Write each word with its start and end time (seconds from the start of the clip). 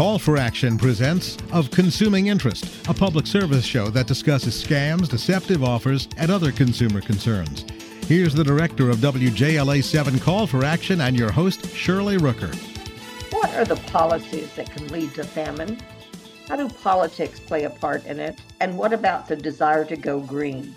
Call 0.00 0.18
for 0.18 0.38
Action 0.38 0.78
presents 0.78 1.36
Of 1.52 1.70
Consuming 1.70 2.28
Interest, 2.28 2.64
a 2.88 2.94
public 2.94 3.26
service 3.26 3.66
show 3.66 3.90
that 3.90 4.06
discusses 4.06 4.54
scams, 4.64 5.10
deceptive 5.10 5.62
offers, 5.62 6.08
and 6.16 6.30
other 6.30 6.52
consumer 6.52 7.02
concerns. 7.02 7.66
Here's 8.06 8.32
the 8.32 8.42
director 8.42 8.88
of 8.88 8.96
WJLA 8.96 9.84
7 9.84 10.18
Call 10.20 10.46
for 10.46 10.64
Action 10.64 11.02
and 11.02 11.18
your 11.18 11.30
host, 11.30 11.68
Shirley 11.74 12.16
Rooker. 12.16 12.54
What 13.30 13.54
are 13.54 13.66
the 13.66 13.76
policies 13.92 14.50
that 14.54 14.70
can 14.70 14.88
lead 14.88 15.12
to 15.16 15.22
famine? 15.22 15.78
How 16.48 16.56
do 16.56 16.70
politics 16.70 17.38
play 17.38 17.64
a 17.64 17.70
part 17.70 18.06
in 18.06 18.18
it? 18.18 18.40
And 18.60 18.78
what 18.78 18.94
about 18.94 19.28
the 19.28 19.36
desire 19.36 19.84
to 19.84 19.96
go 19.96 20.20
green? 20.20 20.74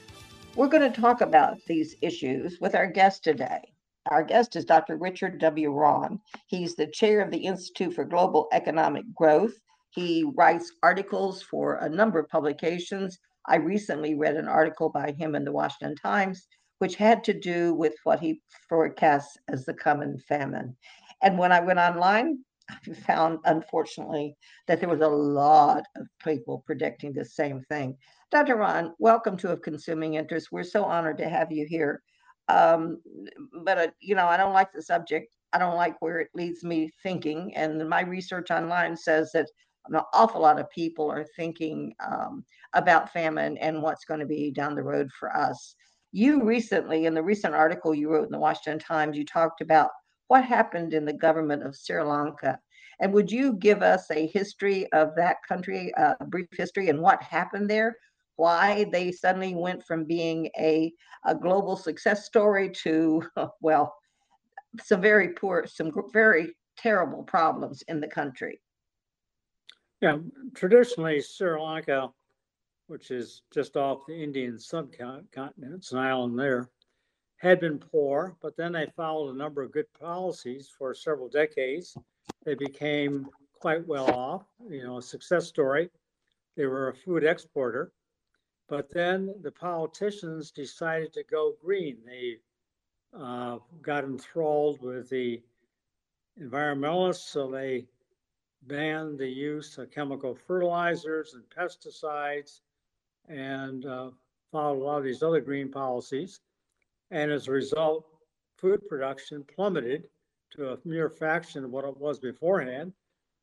We're 0.58 0.68
going 0.68 0.92
to 0.92 1.02
talk 1.02 1.22
about 1.22 1.64
these 1.66 1.96
issues 2.02 2.60
with 2.60 2.76
our 2.76 2.88
guest 2.88 3.24
today. 3.24 3.73
Our 4.12 4.24
guest 4.24 4.58
is 4.58 4.66
Dr. 4.66 4.98
Richard 4.98 5.40
W. 5.40 5.72
Rahn. 5.72 6.20
He's 6.48 6.76
the 6.76 6.88
chair 6.88 7.22
of 7.22 7.32
the 7.32 7.46
Institute 7.46 7.94
for 7.94 8.04
Global 8.04 8.50
Economic 8.52 9.06
Growth. 9.16 9.54
He 9.92 10.26
writes 10.36 10.74
articles 10.84 11.42
for 11.42 11.76
a 11.76 11.88
number 11.88 12.20
of 12.20 12.28
publications. 12.28 13.18
I 13.48 13.56
recently 13.56 14.16
read 14.16 14.36
an 14.36 14.50
article 14.50 14.90
by 14.90 15.14
him 15.18 15.36
in 15.36 15.46
the 15.46 15.54
Washington 15.54 15.96
Times, 15.96 16.48
which 16.80 16.96
had 16.96 17.24
to 17.24 17.34
do 17.34 17.74
with 17.76 17.96
what 18.04 18.20
he 18.20 18.42
forecasts 18.68 19.38
as 19.48 19.64
the 19.64 19.74
coming 19.74 20.18
famine. 20.28 20.76
And 21.22 21.38
when 21.38 21.54
I 21.54 21.62
went 21.62 21.80
online, 21.80 22.44
I 22.70 22.94
found, 23.08 23.40
unfortunately, 23.46 24.36
that 24.68 24.82
there 24.82 24.90
was 24.90 25.02
a 25.02 25.08
lot 25.08 25.86
of 25.96 26.08
people 26.22 26.62
predicting 26.66 27.14
the 27.14 27.24
same 27.24 27.62
thing. 27.70 27.96
Dr. 28.32 28.58
Rahn, 28.58 28.94
welcome 29.00 29.38
to 29.38 29.52
Of 29.52 29.62
Consuming 29.62 30.16
Interest. 30.16 30.50
We're 30.52 30.64
so 30.64 30.84
honored 30.84 31.20
to 31.20 31.30
have 31.30 31.54
you 31.54 31.66
here. 31.66 32.04
Um, 32.50 33.02
but, 33.64 33.78
uh, 33.78 33.88
you 34.00 34.16
know, 34.16 34.28
I 34.28 34.38
don't 34.38 34.54
like 34.54 34.74
the 34.74 34.82
subject. 34.82 35.34
I 35.54 35.58
don't 35.60 35.76
like 35.76 36.02
where 36.02 36.20
it 36.20 36.30
leads 36.34 36.64
me 36.64 36.92
thinking. 37.02 37.56
And 37.56 37.88
my 37.88 38.02
research 38.02 38.52
online 38.52 38.98
says 38.98 39.32
that 39.34 39.50
an 39.88 40.00
awful 40.14 40.42
lot 40.42 40.60
of 40.60 40.70
people 40.70 41.12
are 41.12 41.26
thinking 41.36 41.94
um, 42.06 42.44
about 42.74 43.12
famine 43.12 43.58
and 43.58 43.82
what's 43.82 44.06
going 44.06 44.20
to 44.20 44.26
be 44.26 44.52
down 44.52 44.76
the 44.76 44.84
road 44.84 45.10
for 45.20 45.36
us. 45.36 45.76
You 46.12 46.44
recently, 46.44 47.06
in 47.06 47.14
the 47.14 47.24
recent 47.24 47.56
article 47.56 47.94
you 47.94 48.10
wrote 48.10 48.26
in 48.26 48.32
the 48.32 48.40
Washington 48.40 48.80
Times, 48.80 49.18
you 49.18 49.26
talked 49.26 49.62
about 49.62 49.90
what 50.28 50.44
happened 50.44 50.94
in 50.94 51.06
the 51.06 51.14
government 51.14 51.64
of 51.64 51.76
Sri 51.76 52.02
Lanka. 52.02 52.60
And 53.00 53.12
would 53.14 53.32
you 53.32 53.54
give 53.54 53.82
us 53.82 54.10
a 54.12 54.28
history 54.28 54.92
of 54.94 55.16
that 55.18 55.38
country, 55.48 55.94
uh, 55.96 56.14
a 56.20 56.26
brief 56.26 56.48
history, 56.52 56.90
and 56.90 57.02
what 57.02 57.22
happened 57.22 57.70
there? 57.70 57.98
Why 58.36 58.86
they 58.92 59.12
suddenly 59.12 59.56
went 59.56 59.86
from 59.86 60.06
being 60.06 60.50
a, 60.58 60.92
a 61.26 61.36
global 61.36 61.76
success 61.76 62.26
story 62.26 62.70
to, 62.84 63.24
well, 63.62 63.96
some 64.84 65.02
very 65.02 65.30
poor, 65.30 65.66
some 65.68 65.92
very 66.12 66.56
terrible 66.78 67.24
problems 67.24 67.84
in 67.88 68.00
the 68.00 68.08
country. 68.08 68.60
Yeah, 70.02 70.18
traditionally, 70.54 71.22
Sri 71.22 71.60
Lanka, 71.60 72.10
which 72.88 73.12
is 73.12 73.44
just 73.54 73.78
off 73.78 74.06
the 74.08 74.22
Indian 74.22 74.60
subcontinent, 74.60 75.56
it's 75.58 75.92
an 75.94 76.00
island 76.00 76.38
there, 76.38 76.70
had 77.38 77.60
been 77.60 77.80
poor, 77.80 78.36
but 78.42 78.58
then 78.58 78.74
they 78.74 78.88
followed 78.96 79.34
a 79.34 79.38
number 79.38 79.62
of 79.62 79.72
good 79.72 79.92
policies 80.00 80.70
for 80.78 80.94
several 80.94 81.30
decades. 81.30 81.96
They 82.46 82.56
became 82.56 83.28
quite 83.60 83.88
well 83.88 84.10
off, 84.14 84.44
you 84.70 84.84
know, 84.84 84.98
a 84.98 85.02
success 85.02 85.48
story. 85.48 85.90
They 86.58 86.66
were 86.66 86.90
a 86.90 86.96
food 86.96 87.24
exporter. 87.24 87.92
But 88.70 88.90
then 88.90 89.36
the 89.42 89.52
politicians 89.52 90.52
decided 90.52 91.14
to 91.14 91.24
go 91.24 91.56
green. 91.64 91.98
They 92.06 92.38
uh, 93.14 93.60
got 93.82 94.04
enthralled 94.04 94.82
with 94.82 95.10
the 95.10 95.42
environmentalists, 96.42 97.30
so 97.30 97.52
they 97.52 97.86
banned 98.64 99.20
the 99.20 99.28
use 99.28 99.78
of 99.78 99.92
chemical 99.92 100.34
fertilizers 100.34 101.34
and 101.34 101.44
pesticides 101.50 102.62
and 103.28 103.86
uh, 103.86 104.10
followed 104.52 104.82
a 104.82 104.84
lot 104.84 104.98
of 104.98 105.04
these 105.04 105.24
other 105.24 105.42
green 105.42 105.70
policies. 105.70 106.40
And 107.12 107.32
as 107.32 107.48
a 107.48 107.52
result, 107.52 108.06
food 108.58 108.88
production 108.88 109.44
plummeted 109.44 110.08
to 110.56 110.72
a 110.72 110.78
mere 110.86 111.10
fraction 111.10 111.66
of 111.66 111.72
what 111.72 111.86
it 111.86 111.98
was 111.98 112.20
beforehand. 112.20 112.94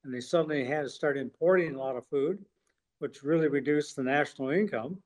And 0.03 0.15
they 0.15 0.21
suddenly 0.21 0.65
had 0.65 0.83
to 0.83 0.89
start 0.89 1.19
importing 1.19 1.75
a 1.75 1.79
lot 1.79 1.97
of 1.97 2.07
food, 2.07 2.43
which 3.01 3.23
really 3.23 3.49
reduced 3.49 3.97
the 3.97 4.03
national 4.03 4.49
income 4.49 5.03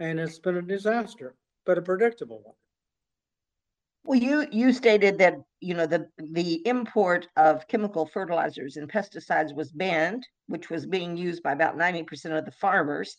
and 0.00 0.20
it's 0.20 0.38
been 0.38 0.56
a 0.56 0.62
disaster, 0.62 1.34
but 1.64 1.78
a 1.78 1.82
predictable 1.82 2.40
one. 2.44 2.54
Well, 4.04 4.20
you 4.20 4.46
you 4.52 4.72
stated 4.72 5.18
that 5.18 5.34
you 5.60 5.74
know 5.74 5.86
the 5.86 6.08
the 6.18 6.66
import 6.66 7.26
of 7.36 7.66
chemical 7.66 8.06
fertilizers 8.06 8.76
and 8.76 8.88
pesticides 8.90 9.54
was 9.54 9.72
banned, 9.72 10.24
which 10.46 10.70
was 10.70 10.86
being 10.86 11.16
used 11.16 11.42
by 11.42 11.52
about 11.52 11.76
ninety 11.76 12.04
percent 12.04 12.34
of 12.34 12.44
the 12.44 12.52
farmers. 12.52 13.16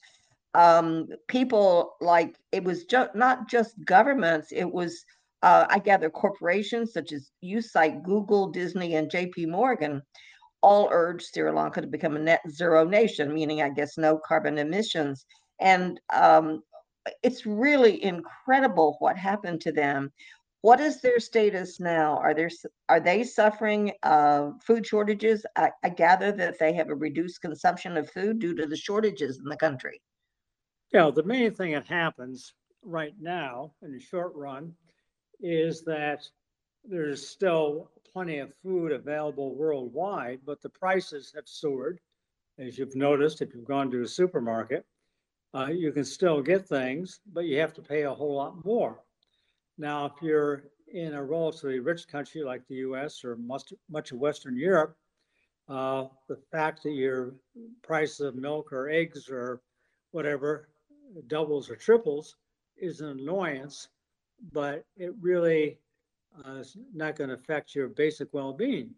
Um, 0.54 1.08
people 1.28 1.96
like 2.00 2.38
it 2.54 2.64
was 2.64 2.86
just 2.86 3.14
not 3.16 3.50
just 3.50 3.76
governments; 3.84 4.54
it 4.54 4.72
was 4.72 5.04
uh, 5.42 5.66
I 5.70 5.80
gather 5.80 6.09
corporations 6.09 6.94
such 6.94 7.12
as 7.12 7.32
you 7.42 7.62
cite 7.62 8.04
Google, 8.04 8.48
Disney, 8.50 8.96
and 8.96 9.12
J.P. 9.12 9.48
Morgan 9.48 10.02
all 10.64 10.88
urged 10.92 11.34
Sri 11.34 11.52
Lanka 11.52 11.82
to 11.82 11.88
become 11.88 12.16
a 12.16 12.20
net 12.20 12.42
zero 12.50 12.86
nation, 12.86 13.34
meaning 13.34 13.62
I 13.62 13.70
guess 13.70 13.98
no 13.98 14.18
carbon 14.18 14.58
emissions. 14.58 15.26
And 15.59 16.00
um, 16.13 16.63
it's 17.23 17.45
really 17.45 18.03
incredible 18.03 18.97
what 19.00 19.18
happened 19.18 19.62
to 19.62 19.72
them. 19.72 20.12
What 20.62 20.79
is 20.79 21.01
their 21.01 21.19
status 21.19 21.79
now? 21.79 22.18
Are 22.18 22.34
there 22.34 22.50
are 22.90 23.00
they 23.00 23.23
suffering 23.23 23.94
uh, 24.03 24.51
food 24.62 24.85
shortages? 24.85 25.46
I, 25.56 25.72
I 25.84 25.90
gather 25.90 26.31
that 26.34 26.59
they 26.59 26.73
have 26.73 26.90
a 26.90 26.96
reduced 26.96 27.41
consumption 27.41 27.96
of 27.96 28.09
food 28.09 28.40
due 28.40 28.56
to 28.56 28.66
the 28.66 28.75
shortages 28.75 29.38
in 29.38 29.46
the 29.46 29.56
country. 29.57 30.01
Yeah, 30.91 31.12
the 31.13 31.23
main 31.23 31.53
thing 31.53 31.73
that 31.73 31.85
happens 31.85 32.53
right 32.81 33.13
now 33.19 33.72
in 33.81 33.91
the 33.91 34.00
short 34.00 34.34
run 34.35 34.73
is 35.40 35.84
that 35.84 36.28
there's 36.84 37.28
still 37.28 37.91
plenty 38.12 38.40
of 38.40 38.53
food 38.63 38.91
available 38.91 39.56
worldwide, 39.56 40.40
but 40.46 40.62
the 40.62 40.69
prices 40.69 41.31
have 41.35 41.47
soared. 41.47 42.00
As 42.57 42.78
you've 42.78 42.96
noticed, 42.96 43.41
if 43.41 43.53
you've 43.53 43.66
gone 43.66 43.91
to 43.91 44.01
a 44.01 44.07
supermarket, 44.07 44.85
uh, 45.57 45.68
you 45.68 45.91
can 45.91 46.06
still 46.06 46.41
get 46.41 46.68
things, 46.68 47.19
but 47.34 47.45
you 47.45 47.57
have 47.57 47.73
to 47.73 47.81
pay 47.81 48.03
a 48.03 48.13
whole 48.13 48.35
lot 48.35 48.63
more. 48.63 49.01
Now, 49.78 50.06
if 50.06 50.13
you're 50.22 50.66
in 50.94 51.13
a 51.13 51.23
relatively 51.23 51.79
rich 51.79 52.07
country 52.07 52.44
like 52.44 52.68
the 52.68 52.75
US 52.88 53.23
or 53.23 53.35
much, 53.38 53.73
much 53.90 54.12
of 54.12 54.19
Western 54.19 54.56
Europe, 54.56 54.96
uh, 55.67 56.06
the 56.28 56.38
fact 56.51 56.84
that 56.84 56.91
your 56.91 57.34
price 57.81 58.19
of 58.19 58.35
milk 58.35 58.72
or 58.72 58.90
eggs 58.90 59.29
or 59.29 59.62
whatever 60.12 60.69
doubles 61.28 61.69
or 61.69 61.75
triples 61.75 62.35
is 62.78 63.01
an 63.01 63.19
annoyance, 63.19 63.88
but 64.51 64.85
it 64.96 65.13
really 65.19 65.79
uh, 66.46 66.57
is 66.57 66.78
not 66.94 67.16
going 67.16 67.29
to 67.29 67.35
affect 67.35 67.73
your 67.73 67.88
basic 67.88 68.31
well 68.31 68.53
being. 68.53 68.91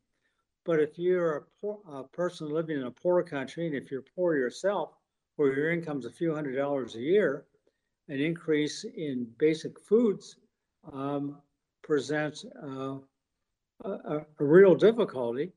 But 0.66 0.81
if 0.81 1.00
you're 1.00 1.38
a, 1.38 1.42
poor, 1.62 1.80
a 1.90 2.03
person 2.03 2.50
living 2.50 2.78
in 2.78 2.84
a 2.84 2.92
poor 2.92 3.24
country, 3.24 3.66
and 3.66 3.75
if 3.75 3.90
you're 3.90 4.03
poor 4.16 4.36
yourself, 4.36 4.99
where 5.40 5.56
your 5.56 5.72
income's 5.72 6.06
a 6.06 6.12
few 6.12 6.36
hundred 6.36 6.58
dollars 6.58 6.96
a 6.96 7.00
year, 7.00 7.46
an 8.10 8.20
increase 8.20 8.84
in 8.84 9.26
basic 9.38 9.80
foods 9.80 10.36
um, 10.92 11.38
presents 11.82 12.46
uh, 12.62 12.96
a, 13.86 13.90
a, 13.90 14.26
real 14.40 14.76
difficulty. 14.76 15.54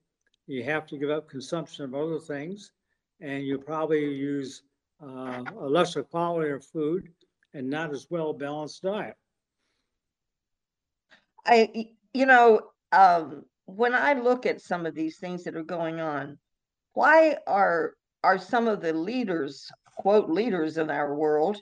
You 0.47 0.63
have 0.63 0.87
to 0.87 0.97
give 0.97 1.11
up 1.11 1.29
consumption 1.29 1.85
of 1.85 1.97
other 1.97 2.21
things, 2.21 2.71
and 3.21 3.45
you 3.45 3.59
probably 3.59 4.05
use 4.05 4.63
uh, 5.03 5.43
a 5.59 5.67
lesser 5.69 6.05
quality 6.05 6.53
of 6.53 6.65
food 6.65 7.09
and 7.53 7.69
not 7.69 7.93
as 7.93 8.07
well 8.09 8.33
balanced 8.33 8.83
diet. 8.83 9.17
I, 11.45 11.89
you 12.15 12.27
know, 12.27 12.61
um, 12.93 13.47
when 13.65 13.95
I 13.95 14.13
look 14.13 14.47
at 14.47 14.61
some 14.61 14.87
of 14.87 14.95
these 14.95 15.19
things 15.19 15.43
that 15.43 15.57
are 15.57 15.65
going 15.65 15.99
on, 15.99 16.39
why 16.93 17.37
are 17.49 17.95
are 18.25 18.39
some 18.39 18.69
of 18.69 18.81
the 18.81 18.93
leaders, 18.93 19.71
quote, 19.97 20.29
leaders 20.29 20.79
in 20.79 20.91
our 20.91 21.15
world, 21.15 21.61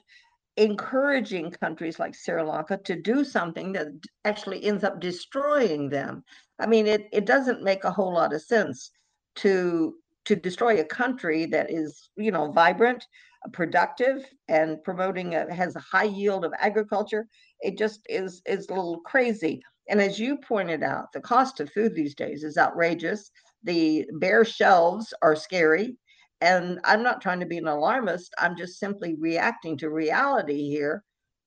encouraging 0.57 1.51
countries 1.51 1.99
like 1.99 2.13
Sri 2.13 2.41
Lanka 2.41 2.77
to 2.77 2.95
do 2.95 3.23
something 3.23 3.71
that 3.73 3.87
actually 4.25 4.63
ends 4.63 4.83
up 4.83 4.99
destroying 4.99 5.89
them. 5.89 6.23
I 6.59 6.67
mean, 6.67 6.87
it, 6.87 7.07
it 7.11 7.25
doesn't 7.25 7.63
make 7.63 7.83
a 7.83 7.91
whole 7.91 8.13
lot 8.13 8.33
of 8.33 8.41
sense 8.41 8.91
to 9.37 9.95
to 10.23 10.35
destroy 10.35 10.79
a 10.79 10.85
country 10.85 11.47
that 11.47 11.71
is, 11.71 12.09
you 12.15 12.31
know, 12.31 12.51
vibrant, 12.51 13.07
productive, 13.53 14.23
and 14.49 14.83
promoting 14.83 15.33
a, 15.33 15.51
has 15.51 15.75
a 15.75 15.79
high 15.79 16.03
yield 16.03 16.45
of 16.45 16.53
agriculture. 16.59 17.27
It 17.61 17.77
just 17.77 18.01
is 18.07 18.41
is 18.45 18.67
a 18.69 18.73
little 18.73 18.99
crazy. 18.99 19.61
And 19.89 19.99
as 19.99 20.19
you 20.19 20.37
pointed 20.37 20.83
out, 20.83 21.11
the 21.11 21.21
cost 21.21 21.59
of 21.59 21.71
food 21.71 21.95
these 21.95 22.13
days 22.13 22.43
is 22.43 22.57
outrageous. 22.57 23.31
The 23.63 24.05
bare 24.19 24.45
shelves 24.45 25.13
are 25.21 25.35
scary. 25.35 25.97
And 26.41 26.79
I'm 26.83 27.03
not 27.03 27.21
trying 27.21 27.39
to 27.39 27.45
be 27.45 27.57
an 27.57 27.67
alarmist. 27.67 28.33
I'm 28.39 28.57
just 28.57 28.79
simply 28.79 29.15
reacting 29.19 29.77
to 29.77 29.89
reality 29.89 30.69
here 30.69 31.03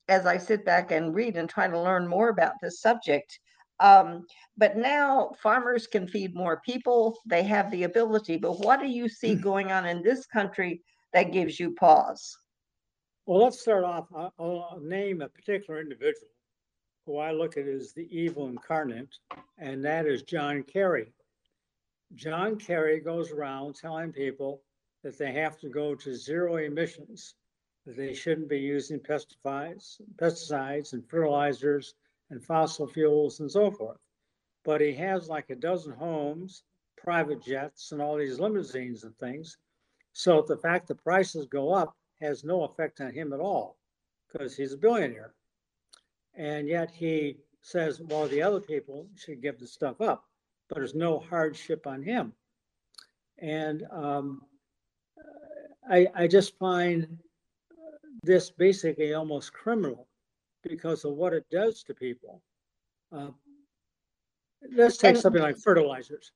as 0.08 0.24
I 0.26 0.36
sit 0.36 0.64
back 0.64 0.92
and 0.92 1.14
read 1.14 1.36
and 1.36 1.48
try 1.48 1.66
to 1.66 1.80
learn 1.80 2.06
more 2.06 2.28
about 2.28 2.54
this 2.62 2.80
subject. 2.80 3.38
Um, 3.80 4.24
but 4.56 4.76
now 4.76 5.32
farmers 5.42 5.88
can 5.88 6.06
feed 6.06 6.34
more 6.34 6.60
people. 6.64 7.18
They 7.26 7.42
have 7.42 7.70
the 7.70 7.82
ability. 7.82 8.36
But 8.36 8.60
what 8.60 8.80
do 8.80 8.86
you 8.86 9.08
see 9.08 9.34
going 9.34 9.72
on 9.72 9.84
in 9.84 10.02
this 10.02 10.26
country 10.26 10.80
that 11.12 11.32
gives 11.32 11.58
you 11.58 11.72
pause? 11.72 12.36
Well, 13.26 13.42
let's 13.42 13.60
start 13.60 13.84
off. 13.84 14.06
I'll, 14.14 14.32
I'll 14.38 14.80
name 14.80 15.22
a 15.22 15.28
particular 15.28 15.80
individual 15.80 16.28
who 17.06 17.18
I 17.18 17.32
look 17.32 17.56
at 17.56 17.66
as 17.66 17.92
the 17.92 18.06
evil 18.10 18.48
incarnate, 18.48 19.14
and 19.58 19.84
that 19.84 20.06
is 20.06 20.22
John 20.22 20.62
Kerry. 20.62 21.12
John 22.14 22.56
Kerry 22.56 23.00
goes 23.00 23.30
around 23.30 23.76
telling 23.76 24.12
people 24.12 24.62
that 25.04 25.18
they 25.18 25.32
have 25.32 25.60
to 25.60 25.68
go 25.68 25.94
to 25.94 26.16
zero 26.16 26.56
emissions, 26.56 27.34
that 27.86 27.94
they 27.94 28.14
shouldn't 28.14 28.48
be 28.48 28.58
using 28.58 28.98
pesticides, 28.98 30.00
pesticides 30.16 30.94
and 30.94 31.06
fertilizers 31.08 31.94
and 32.30 32.42
fossil 32.42 32.86
fuels 32.86 33.38
and 33.40 33.50
so 33.50 33.70
forth. 33.70 34.00
But 34.64 34.80
he 34.80 34.94
has 34.94 35.28
like 35.28 35.50
a 35.50 35.56
dozen 35.56 35.92
homes, 35.92 36.62
private 36.96 37.44
jets, 37.44 37.92
and 37.92 38.00
all 38.00 38.16
these 38.16 38.40
limousines 38.40 39.04
and 39.04 39.14
things. 39.18 39.58
So 40.14 40.40
the 40.40 40.56
fact 40.56 40.88
the 40.88 40.94
prices 40.94 41.46
go 41.46 41.74
up 41.74 41.94
has 42.22 42.42
no 42.42 42.64
effect 42.64 43.02
on 43.02 43.12
him 43.12 43.34
at 43.34 43.40
all 43.40 43.76
because 44.32 44.56
he's 44.56 44.72
a 44.72 44.78
billionaire. 44.78 45.34
And 46.34 46.66
yet 46.66 46.90
he 46.90 47.36
says, 47.60 48.00
well, 48.00 48.26
the 48.26 48.40
other 48.40 48.60
people 48.60 49.06
should 49.16 49.42
give 49.42 49.58
the 49.58 49.66
stuff 49.66 50.00
up, 50.00 50.24
but 50.68 50.76
there's 50.76 50.94
no 50.94 51.18
hardship 51.18 51.86
on 51.86 52.02
him. 52.02 52.32
And 53.38 53.82
um, 53.90 54.42
I, 55.90 56.06
I 56.14 56.26
just 56.26 56.56
find 56.58 57.18
this 58.22 58.50
basically 58.50 59.12
almost 59.14 59.52
criminal 59.52 60.08
because 60.62 61.04
of 61.04 61.12
what 61.14 61.32
it 61.32 61.44
does 61.50 61.82
to 61.84 61.94
people. 61.94 62.42
Uh, 63.12 63.28
let's 64.74 64.96
take 64.96 65.10
And- 65.10 65.18
something 65.18 65.42
like 65.42 65.58
fertilizers. 65.58 66.32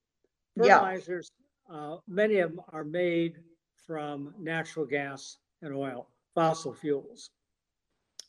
Yeah. 0.57 0.81
Fertilizers, 0.81 1.31
uh, 1.71 1.97
many 2.07 2.39
of 2.39 2.51
them 2.51 2.61
are 2.73 2.85
made 2.85 3.39
from 3.87 4.35
natural 4.39 4.85
gas 4.85 5.39
and 5.63 5.73
oil, 5.75 6.09
fossil 6.35 6.75
fuels. 6.75 7.31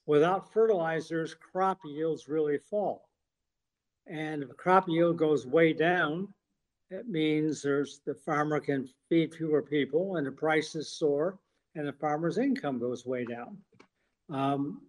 Without 0.05 0.51
fertilizers, 0.53 1.35
crop 1.35 1.79
yields 1.83 2.27
really 2.27 2.57
fall. 2.57 3.09
And 4.07 4.41
if 4.43 4.55
crop 4.57 4.87
yield 4.87 5.17
goes 5.17 5.45
way 5.45 5.73
down, 5.73 6.33
it 6.89 7.07
means 7.07 7.61
there's 7.61 8.01
the 8.05 8.13
farmer 8.13 8.59
can 8.59 8.89
feed 9.07 9.33
fewer 9.33 9.61
people 9.61 10.15
and 10.15 10.25
the 10.25 10.31
prices 10.31 10.91
soar 10.91 11.37
and 11.75 11.87
the 11.87 11.93
farmer's 11.93 12.37
income 12.37 12.79
goes 12.79 13.05
way 13.05 13.25
down. 13.25 13.57
Um, 14.29 14.81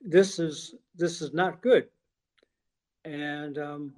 this 0.00 0.38
is 0.38 0.74
this 0.94 1.22
is 1.22 1.32
not 1.32 1.62
good. 1.62 1.88
And 3.04 3.58
um, 3.58 3.92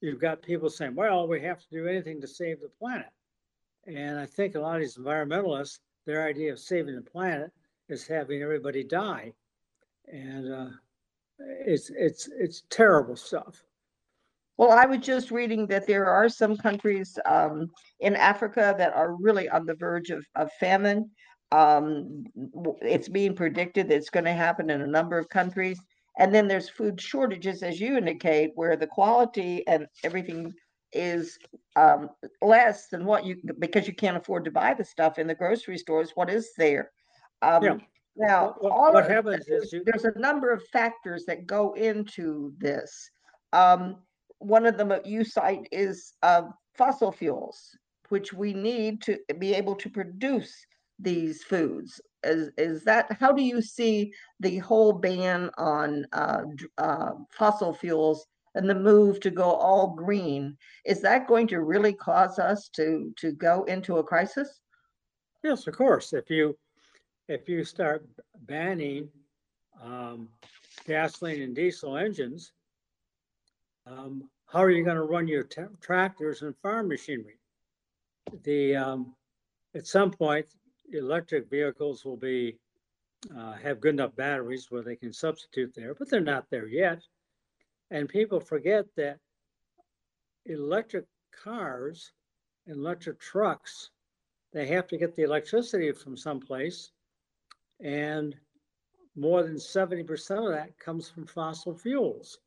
you've 0.00 0.20
got 0.20 0.42
people 0.42 0.70
saying, 0.70 0.94
well, 0.94 1.28
we 1.28 1.40
have 1.42 1.60
to 1.60 1.70
do 1.70 1.86
anything 1.86 2.20
to 2.20 2.26
save 2.26 2.60
the 2.60 2.68
planet. 2.68 3.10
And 3.86 4.18
I 4.18 4.26
think 4.26 4.54
a 4.54 4.60
lot 4.60 4.76
of 4.76 4.80
these 4.82 4.96
environmentalists, 4.96 5.78
their 6.06 6.26
idea 6.26 6.52
of 6.52 6.58
saving 6.58 6.94
the 6.94 7.02
planet 7.02 7.50
is 7.88 8.06
having 8.06 8.42
everybody 8.42 8.84
die. 8.84 9.32
And 10.12 10.52
uh, 10.52 10.70
it's 11.38 11.90
it's 11.90 12.28
it's 12.36 12.64
terrible 12.70 13.16
stuff. 13.16 13.62
Well, 14.60 14.72
I 14.72 14.84
was 14.84 14.98
just 14.98 15.30
reading 15.30 15.66
that 15.68 15.86
there 15.86 16.04
are 16.04 16.28
some 16.28 16.54
countries 16.54 17.18
um, 17.24 17.70
in 18.00 18.14
Africa 18.14 18.74
that 18.76 18.92
are 18.92 19.14
really 19.14 19.48
on 19.48 19.64
the 19.64 19.72
verge 19.72 20.10
of, 20.10 20.22
of 20.34 20.52
famine. 20.60 21.10
Um, 21.50 22.24
it's 22.82 23.08
being 23.08 23.34
predicted 23.34 23.88
that 23.88 23.94
it's 23.96 24.10
going 24.10 24.26
to 24.26 24.34
happen 24.34 24.68
in 24.68 24.82
a 24.82 24.86
number 24.86 25.16
of 25.16 25.30
countries. 25.30 25.80
And 26.18 26.34
then 26.34 26.46
there's 26.46 26.68
food 26.68 27.00
shortages, 27.00 27.62
as 27.62 27.80
you 27.80 27.96
indicate, 27.96 28.50
where 28.54 28.76
the 28.76 28.86
quality 28.86 29.66
and 29.66 29.86
everything 30.04 30.52
is 30.92 31.38
um, 31.76 32.10
less 32.42 32.88
than 32.88 33.06
what 33.06 33.24
you, 33.24 33.36
because 33.60 33.88
you 33.88 33.94
can't 33.94 34.18
afford 34.18 34.44
to 34.44 34.50
buy 34.50 34.74
the 34.74 34.84
stuff 34.84 35.18
in 35.18 35.26
the 35.26 35.34
grocery 35.34 35.78
stores, 35.78 36.10
what 36.16 36.28
is 36.28 36.50
there. 36.58 36.90
Um, 37.40 37.62
Yeah. 37.64 37.76
Now, 38.14 38.56
What- 38.58 38.72
all 38.72 38.92
what 38.92 39.04
of- 39.04 39.10
happens 39.10 39.40
is 39.40 39.46
there's- 39.46 39.72
you- 39.72 39.84
There's 39.86 40.04
a 40.04 40.18
number 40.18 40.50
of 40.52 40.62
factors 40.70 41.24
that 41.24 41.46
go 41.46 41.72
into 41.72 42.52
this. 42.58 43.10
Um, 43.54 44.02
one 44.40 44.66
of 44.66 44.76
them 44.76 44.88
that 44.88 45.06
you 45.06 45.22
cite 45.24 45.68
is 45.70 46.14
uh, 46.22 46.42
fossil 46.76 47.12
fuels, 47.12 47.76
which 48.08 48.32
we 48.32 48.52
need 48.52 49.00
to 49.02 49.18
be 49.38 49.54
able 49.54 49.76
to 49.76 49.88
produce 49.88 50.52
these 50.98 51.44
foods. 51.44 52.00
Is, 52.24 52.50
is 52.58 52.84
that, 52.84 53.12
how 53.12 53.32
do 53.32 53.42
you 53.42 53.62
see 53.62 54.12
the 54.40 54.58
whole 54.58 54.92
ban 54.92 55.50
on 55.56 56.04
uh, 56.12 56.42
uh, 56.78 57.12
fossil 57.30 57.72
fuels 57.72 58.26
and 58.54 58.68
the 58.68 58.74
move 58.74 59.20
to 59.20 59.30
go 59.30 59.44
all 59.44 59.94
green? 59.94 60.56
Is 60.84 61.00
that 61.02 61.28
going 61.28 61.46
to 61.48 61.60
really 61.60 61.92
cause 61.92 62.38
us 62.38 62.68
to, 62.74 63.12
to 63.18 63.32
go 63.32 63.64
into 63.64 63.98
a 63.98 64.04
crisis? 64.04 64.60
Yes, 65.42 65.66
of 65.66 65.76
course. 65.76 66.12
If 66.12 66.28
you 66.28 66.56
if 67.28 67.48
you 67.48 67.64
start 67.64 68.04
banning 68.42 69.08
um, 69.82 70.28
gasoline 70.84 71.42
and 71.42 71.54
diesel 71.54 71.96
engines, 71.96 72.52
um, 73.86 74.28
how 74.46 74.60
are 74.60 74.70
you 74.70 74.84
going 74.84 74.96
to 74.96 75.02
run 75.02 75.28
your 75.28 75.44
tra- 75.44 75.70
tractors 75.80 76.42
and 76.42 76.56
farm 76.58 76.88
machinery? 76.88 77.38
The 78.42 78.76
um, 78.76 79.14
at 79.74 79.86
some 79.86 80.10
point, 80.10 80.46
electric 80.92 81.48
vehicles 81.48 82.04
will 82.04 82.16
be 82.16 82.56
uh, 83.36 83.52
have 83.52 83.80
good 83.80 83.94
enough 83.94 84.16
batteries 84.16 84.70
where 84.70 84.82
they 84.82 84.96
can 84.96 85.12
substitute 85.12 85.74
there, 85.74 85.94
but 85.94 86.08
they're 86.08 86.20
not 86.20 86.48
there 86.50 86.68
yet. 86.68 87.02
And 87.90 88.08
people 88.08 88.40
forget 88.40 88.86
that 88.96 89.18
electric 90.46 91.06
cars, 91.32 92.12
and 92.66 92.76
electric 92.76 93.18
trucks, 93.18 93.90
they 94.52 94.66
have 94.66 94.86
to 94.88 94.96
get 94.96 95.14
the 95.14 95.22
electricity 95.22 95.92
from 95.92 96.16
someplace. 96.16 96.92
And 97.80 98.34
more 99.16 99.42
than 99.42 99.56
70% 99.56 100.46
of 100.46 100.52
that 100.52 100.78
comes 100.78 101.08
from 101.08 101.26
fossil 101.26 101.74
fuels, 101.74 102.38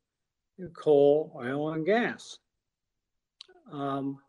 coal, 0.74 1.32
oil, 1.36 1.74
and 1.74 1.86
gas. 1.86 2.40
Um, 3.72 4.20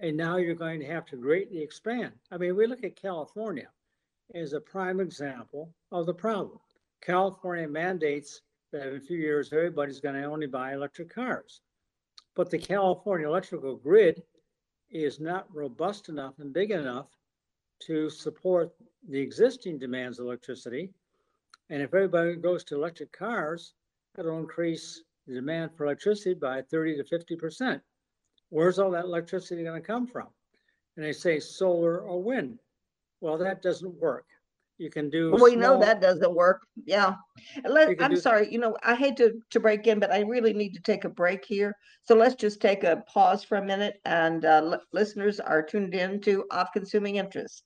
and 0.00 0.16
now 0.16 0.36
you're 0.36 0.54
going 0.54 0.80
to 0.80 0.86
have 0.86 1.06
to 1.06 1.16
greatly 1.16 1.62
expand. 1.62 2.12
I 2.30 2.36
mean, 2.36 2.56
we 2.56 2.66
look 2.66 2.84
at 2.84 2.96
California 2.96 3.68
as 4.34 4.52
a 4.52 4.60
prime 4.60 5.00
example 5.00 5.72
of 5.90 6.06
the 6.06 6.14
problem. 6.14 6.58
California 7.00 7.68
mandates 7.68 8.42
that 8.72 8.88
in 8.88 8.96
a 8.96 9.00
few 9.00 9.18
years, 9.18 9.52
everybody's 9.52 10.00
going 10.00 10.14
to 10.14 10.24
only 10.24 10.46
buy 10.46 10.72
electric 10.72 11.14
cars. 11.14 11.60
But 12.34 12.50
the 12.50 12.58
California 12.58 13.28
electrical 13.28 13.76
grid 13.76 14.22
is 14.90 15.20
not 15.20 15.54
robust 15.54 16.08
enough 16.08 16.38
and 16.38 16.52
big 16.52 16.70
enough 16.70 17.08
to 17.80 18.08
support 18.08 18.72
the 19.08 19.20
existing 19.20 19.78
demands 19.78 20.18
of 20.18 20.26
electricity. 20.26 20.90
And 21.70 21.82
if 21.82 21.94
everybody 21.94 22.36
goes 22.36 22.64
to 22.64 22.76
electric 22.76 23.12
cars, 23.12 23.74
that'll 24.14 24.38
increase 24.38 25.02
the 25.26 25.34
demand 25.34 25.70
for 25.76 25.84
electricity 25.84 26.34
by 26.34 26.62
30 26.62 26.96
to 26.96 27.04
50%. 27.04 27.80
Where's 28.50 28.78
all 28.78 28.90
that 28.90 29.04
electricity 29.04 29.64
going 29.64 29.80
to 29.80 29.86
come 29.86 30.06
from? 30.06 30.28
And 30.96 31.04
they 31.04 31.12
say 31.12 31.40
solar 31.40 32.00
or 32.00 32.22
wind. 32.22 32.58
Well, 33.20 33.38
that 33.38 33.62
doesn't 33.62 33.94
work. 33.94 34.26
You 34.78 34.90
can 34.90 35.10
do. 35.10 35.30
We 35.40 35.54
know 35.54 35.78
that 35.78 36.00
doesn't 36.00 36.34
work. 36.34 36.66
Yeah. 36.84 37.14
Let, 37.64 38.02
I'm 38.02 38.14
do- 38.14 38.16
sorry, 38.16 38.52
you 38.52 38.58
know, 38.58 38.76
I 38.82 38.96
hate 38.96 39.16
to, 39.18 39.40
to 39.50 39.60
break 39.60 39.86
in, 39.86 40.00
but 40.00 40.12
I 40.12 40.20
really 40.20 40.52
need 40.52 40.74
to 40.74 40.82
take 40.82 41.04
a 41.04 41.08
break 41.08 41.44
here. 41.44 41.76
So 42.02 42.16
let's 42.16 42.34
just 42.34 42.60
take 42.60 42.82
a 42.82 43.04
pause 43.06 43.44
for 43.44 43.58
a 43.58 43.64
minute 43.64 44.00
and 44.04 44.44
uh, 44.44 44.60
li- 44.64 44.78
listeners 44.92 45.38
are 45.38 45.62
tuned 45.62 45.94
in 45.94 46.20
to 46.22 46.44
Of 46.50 46.72
Consuming 46.72 47.16
Interest. 47.16 47.62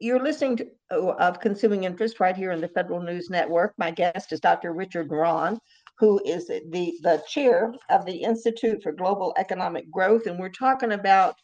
You're 0.00 0.22
listening 0.22 0.56
to 0.58 0.66
oh, 0.92 1.10
Of 1.18 1.40
Consuming 1.40 1.84
Interest 1.84 2.18
right 2.18 2.36
here 2.36 2.52
in 2.52 2.60
the 2.60 2.68
Federal 2.68 3.02
News 3.02 3.28
Network. 3.28 3.74
My 3.76 3.90
guest 3.90 4.32
is 4.32 4.40
Dr. 4.40 4.72
Richard 4.72 5.10
Rahn, 5.10 5.58
who 5.98 6.20
is 6.24 6.46
the, 6.46 6.60
the 7.02 7.22
chair 7.28 7.74
of 7.90 8.06
the 8.06 8.22
Institute 8.22 8.82
for 8.82 8.92
Global 8.92 9.34
Economic 9.36 9.90
Growth. 9.90 10.26
And 10.26 10.38
we're 10.38 10.48
talking 10.48 10.92
about 10.92 11.34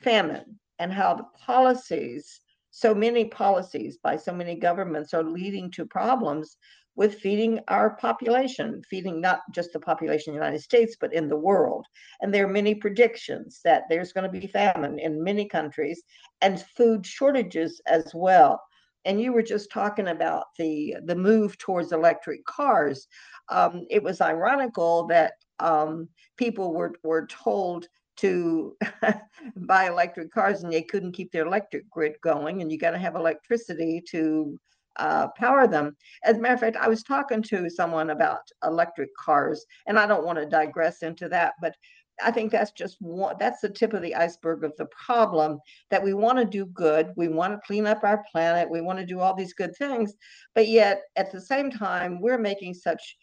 famine 0.00 0.58
and 0.78 0.92
how 0.92 1.14
the 1.14 1.26
policies 1.44 2.40
so 2.74 2.94
many 2.94 3.26
policies 3.26 3.98
by 4.02 4.16
so 4.16 4.32
many 4.32 4.54
governments 4.54 5.12
are 5.12 5.22
leading 5.22 5.70
to 5.70 5.84
problems 5.84 6.56
with 6.94 7.20
feeding 7.20 7.60
our 7.68 7.96
population, 7.96 8.82
feeding 8.88 9.20
not 9.20 9.40
just 9.52 9.72
the 9.72 9.80
population 9.80 10.32
in 10.32 10.38
the 10.38 10.44
United 10.44 10.62
States, 10.62 10.96
but 11.00 11.12
in 11.12 11.28
the 11.28 11.36
world. 11.36 11.86
And 12.20 12.32
there 12.32 12.44
are 12.46 12.52
many 12.52 12.74
predictions 12.74 13.60
that 13.64 13.84
there's 13.88 14.12
going 14.12 14.30
to 14.30 14.40
be 14.40 14.46
famine 14.46 14.98
in 14.98 15.22
many 15.22 15.46
countries 15.48 16.02
and 16.40 16.62
food 16.76 17.06
shortages 17.06 17.80
as 17.86 18.12
well. 18.14 18.60
And 19.04 19.20
you 19.20 19.32
were 19.32 19.42
just 19.42 19.70
talking 19.70 20.08
about 20.08 20.46
the 20.58 20.96
the 21.04 21.16
move 21.16 21.58
towards 21.58 21.92
electric 21.92 22.44
cars. 22.44 23.08
Um, 23.48 23.86
it 23.90 24.02
was 24.02 24.20
ironical 24.20 25.06
that 25.08 25.34
um, 25.58 26.08
people 26.36 26.72
were 26.72 26.94
were 27.02 27.26
told 27.26 27.86
to 28.18 28.76
buy 29.56 29.88
electric 29.88 30.30
cars 30.32 30.62
and 30.62 30.72
they 30.72 30.82
couldn't 30.82 31.12
keep 31.12 31.32
their 31.32 31.46
electric 31.46 31.88
grid 31.90 32.14
going 32.22 32.60
and 32.60 32.70
you 32.70 32.78
got 32.78 32.90
to 32.90 32.98
have 32.98 33.16
electricity 33.16 34.02
to 34.10 34.58
uh, 34.96 35.28
power 35.36 35.66
them. 35.66 35.96
As 36.24 36.36
a 36.36 36.40
matter 36.40 36.54
of 36.54 36.60
fact, 36.60 36.76
I 36.76 36.88
was 36.88 37.02
talking 37.02 37.42
to 37.44 37.70
someone 37.70 38.10
about 38.10 38.40
electric 38.64 39.14
cars, 39.16 39.64
and 39.86 39.98
I 39.98 40.06
don't 40.06 40.24
want 40.24 40.38
to 40.38 40.46
digress 40.46 41.02
into 41.02 41.28
that, 41.30 41.54
but 41.60 41.74
I 42.24 42.30
think 42.30 42.52
that's 42.52 42.72
just 42.72 42.96
one, 43.00 43.36
that's 43.38 43.60
the 43.60 43.68
tip 43.68 43.92
of 43.92 44.02
the 44.02 44.14
iceberg 44.14 44.64
of 44.64 44.72
the 44.76 44.86
problem 44.86 45.58
that 45.90 46.02
we 46.02 46.14
want 46.14 46.38
to 46.38 46.44
do 46.44 46.66
good. 46.66 47.12
We 47.16 47.28
want 47.28 47.52
to 47.52 47.66
clean 47.66 47.86
up 47.86 48.04
our 48.04 48.24
planet. 48.30 48.70
We 48.70 48.80
want 48.80 48.98
to 48.98 49.06
do 49.06 49.20
all 49.20 49.34
these 49.34 49.54
good 49.54 49.76
things. 49.76 50.14
But 50.54 50.68
yet, 50.68 51.02
at 51.16 51.32
the 51.32 51.40
same 51.40 51.70
time, 51.70 52.20
we're 52.20 52.38
making 52.38 52.74
such 52.74 53.16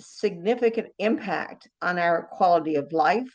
significant 0.00 0.88
impact 0.98 1.68
on 1.80 1.98
our 1.98 2.28
quality 2.32 2.74
of 2.76 2.92
life, 2.92 3.28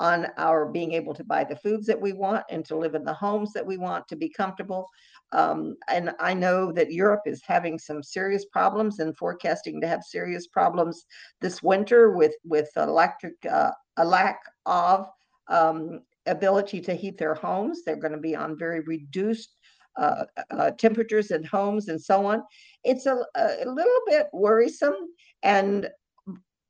on 0.00 0.26
our 0.38 0.66
being 0.66 0.92
able 0.92 1.14
to 1.14 1.24
buy 1.24 1.44
the 1.44 1.56
foods 1.56 1.86
that 1.86 2.00
we 2.00 2.12
want 2.12 2.42
and 2.50 2.64
to 2.64 2.76
live 2.76 2.94
in 2.94 3.04
the 3.04 3.12
homes 3.12 3.52
that 3.52 3.66
we 3.66 3.76
want 3.76 4.08
to 4.08 4.16
be 4.16 4.30
comfortable. 4.30 4.88
Um, 5.32 5.76
and 5.88 6.12
I 6.18 6.34
know 6.34 6.72
that 6.72 6.92
Europe 6.92 7.22
is 7.26 7.42
having 7.46 7.78
some 7.78 8.02
serious 8.02 8.46
problems 8.46 8.98
and 8.98 9.16
forecasting 9.16 9.80
to 9.80 9.86
have 9.86 10.02
serious 10.02 10.46
problems 10.46 11.04
this 11.40 11.62
winter 11.62 12.12
with 12.12 12.34
with 12.44 12.70
electric 12.76 13.34
uh, 13.48 13.70
a 14.00 14.04
lack 14.04 14.40
of 14.66 15.08
um, 15.48 16.00
ability 16.26 16.80
to 16.80 16.94
heat 16.94 17.18
their 17.18 17.34
homes. 17.34 17.82
They're 17.84 17.96
going 17.96 18.12
to 18.12 18.18
be 18.18 18.34
on 18.34 18.58
very 18.58 18.80
reduced 18.80 19.50
uh, 19.98 20.24
uh, 20.50 20.70
temperatures 20.72 21.30
in 21.30 21.44
homes 21.44 21.88
and 21.88 22.00
so 22.00 22.24
on. 22.24 22.42
It's 22.84 23.06
a, 23.06 23.18
a 23.34 23.66
little 23.66 24.00
bit 24.06 24.28
worrisome. 24.32 24.94
And 25.42 25.90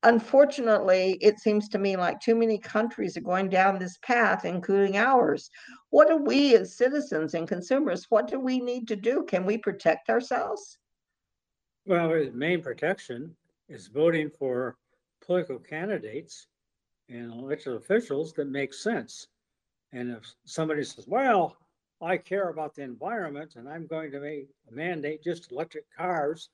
unfortunately, 0.02 1.18
it 1.20 1.38
seems 1.38 1.68
to 1.68 1.78
me 1.78 1.96
like 1.96 2.18
too 2.20 2.34
many 2.34 2.58
countries 2.58 3.16
are 3.16 3.22
going 3.22 3.49
down 3.49 3.78
this 3.78 3.99
path, 4.02 4.44
including 4.44 4.96
ours. 4.96 5.50
What 5.90 6.08
do 6.08 6.16
we 6.16 6.56
as 6.56 6.76
citizens 6.76 7.34
and 7.34 7.46
consumers, 7.46 8.06
what 8.08 8.26
do 8.26 8.40
we 8.40 8.58
need 8.60 8.88
to 8.88 8.96
do? 8.96 9.25
Can 9.28 9.46
we 9.46 9.58
protect 9.58 10.08
ourselves? 10.08 10.78
Well, 11.87 12.08
the 12.08 12.30
main 12.32 12.62
protection 12.62 13.37
is 13.68 13.87
voting 13.87 14.30
for 14.30 14.76
political 15.25 15.58
candidates 15.58 16.49
and 17.10 17.32
elected 17.32 17.74
officials 17.74 18.32
that 18.34 18.48
make 18.48 18.72
sense. 18.72 19.26
And 19.92 20.10
if 20.10 20.34
somebody 20.44 20.84
says, 20.84 21.06
well, 21.06 21.56
I 22.00 22.16
care 22.16 22.48
about 22.48 22.74
the 22.74 22.82
environment 22.82 23.56
and 23.56 23.68
I'm 23.68 23.86
going 23.86 24.10
to 24.12 24.20
make 24.20 24.48
a 24.70 24.74
mandate 24.74 25.22
just 25.22 25.52
electric 25.52 25.84
cars 25.94 26.48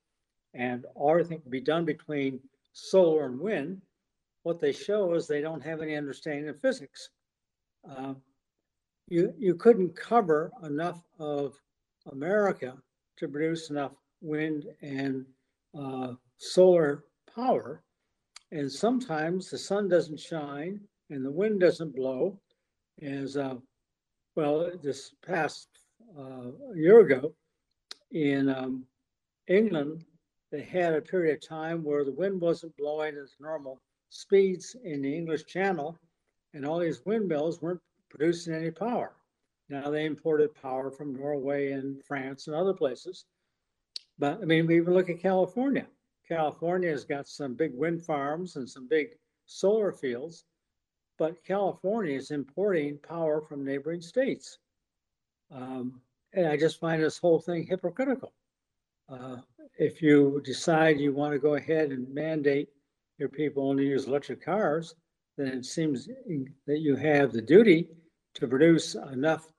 and 0.55 0.87
everything 0.99 1.41
can 1.41 1.51
be 1.51 1.61
done 1.61 1.85
between 1.85 2.41
solar 2.73 3.27
and 3.27 3.39
wind, 3.39 3.83
what 4.43 4.59
they 4.59 4.73
show 4.73 5.15
is 5.15 5.27
they 5.27 5.41
don't 5.41 5.63
have 5.63 5.83
any 5.83 5.97
understanding 5.97 6.49
of 6.49 6.61
physics. 6.61 7.11
Uh, 7.89 8.15
you, 9.09 9.33
you 9.39 9.55
couldn't 9.55 9.95
cover 9.95 10.51
enough 10.65 11.03
of 11.19 11.55
America 12.11 12.77
to 13.19 13.29
produce 13.29 13.71
enough 13.71 13.93
wind 14.21 14.67
and 14.83 15.25
uh, 15.79 16.13
solar 16.39 17.05
power 17.33 17.83
and 18.53 18.71
sometimes 18.71 19.51
the 19.51 19.59
sun 19.59 19.89
doesn't 19.89 20.21
shine 20.21 20.81
and 21.11 21.25
the 21.25 21.31
wind 21.31 21.61
doesn't 21.61 21.95
blow. 21.95 22.39
As 23.03 23.37
uh, 23.37 23.57
well, 24.35 24.71
this 24.83 25.13
past 25.27 25.69
uh, 26.19 26.51
year 26.75 27.01
ago 27.01 27.35
in 28.13 28.49
um, 28.49 28.85
England, 29.49 30.05
they 30.51 30.63
had 30.63 30.95
a 30.95 31.01
period 31.03 31.35
of 31.37 31.49
time 31.49 31.83
where 31.83 32.05
the 32.05 32.13
wind 32.13 32.41
wasn't 32.41 32.77
blowing 32.77 33.17
at 33.17 33.29
normal 33.41 33.81
speeds 34.11 34.77
in 34.85 35.03
the 35.03 35.15
English 35.15 35.45
Channel, 35.47 35.99
and 36.55 36.65
all 36.65 36.79
these 36.79 37.05
windmills 37.05 37.61
weren't 37.61 37.81
producing 38.09 38.55
any 38.55 38.71
power. 38.71 39.13
Now 39.69 39.91
they 39.91 40.05
imported 40.05 40.55
power 40.55 40.91
from 40.91 41.17
Norway 41.17 41.73
and 41.73 42.03
France 42.05 42.47
and 42.47 42.55
other 42.55 42.73
places. 42.73 43.25
But 44.19 44.41
I 44.41 44.45
mean, 44.45 44.67
we 44.67 44.77
even 44.77 44.95
look 44.95 45.11
at 45.11 45.21
California. 45.21 45.87
California 46.29 46.91
has 46.91 47.05
got 47.05 47.29
some 47.29 47.55
big 47.55 47.73
wind 47.75 48.05
farms 48.05 48.57
and 48.57 48.69
some 48.69 48.89
big 48.89 49.17
solar 49.47 49.93
fields, 49.93 50.45
but 51.19 51.45
California 51.45 52.17
is 52.17 52.31
importing 52.31 52.99
power 52.99 53.41
from 53.41 53.65
neighboring 53.65 54.01
states. 54.01 54.59
Um, 55.51 56.01
and 56.33 56.47
I 56.47 56.57
just 56.57 56.81
find 56.81 57.03
this 57.03 57.19
whole 57.19 57.41
thing 57.41 57.65
hypocritical. 57.65 58.33
Uh, 59.09 59.37
if 59.79 60.03
you 60.03 60.43
decide 60.45 60.99
you 60.99 61.13
want 61.13 61.33
to 61.33 61.39
go 61.39 61.55
ahead 61.55 61.91
and 61.91 62.13
mandate 62.13 62.69
your 63.19 63.29
people 63.29 63.69
only 63.69 63.87
use 63.87 64.07
electric 64.07 64.45
cars, 64.45 64.95
then 65.37 65.49
it 65.49 65.65
seems 65.65 66.09
that 66.67 66.79
you 66.79 66.97
have 66.97 67.33
the 67.33 67.43
duty 67.43 67.89
to 68.35 68.49
produce 68.49 68.95
enough 69.13 69.53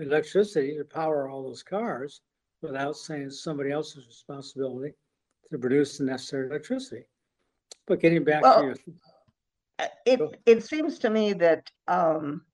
electricity 0.00 0.76
to 0.76 0.84
power 0.84 1.28
all 1.28 1.42
those 1.42 1.62
cars 1.62 2.20
without 2.62 2.96
saying 2.96 3.22
it's 3.22 3.42
somebody 3.42 3.70
else's 3.70 4.06
responsibility 4.06 4.92
to 5.50 5.58
produce 5.58 5.98
the 5.98 6.04
necessary 6.04 6.48
electricity. 6.48 7.04
But 7.86 8.00
getting 8.00 8.24
back 8.24 8.42
Well, 8.42 8.60
to 8.60 8.66
your, 8.66 8.76
Uh, 9.78 9.86
It, 10.06 10.18
Go. 10.18 10.32
it 10.46 10.64
seems 10.64 10.98
to 11.00 11.10
me 11.10 11.32
that, 11.34 11.70
um, 11.88 12.44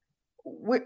we, 0.45 0.81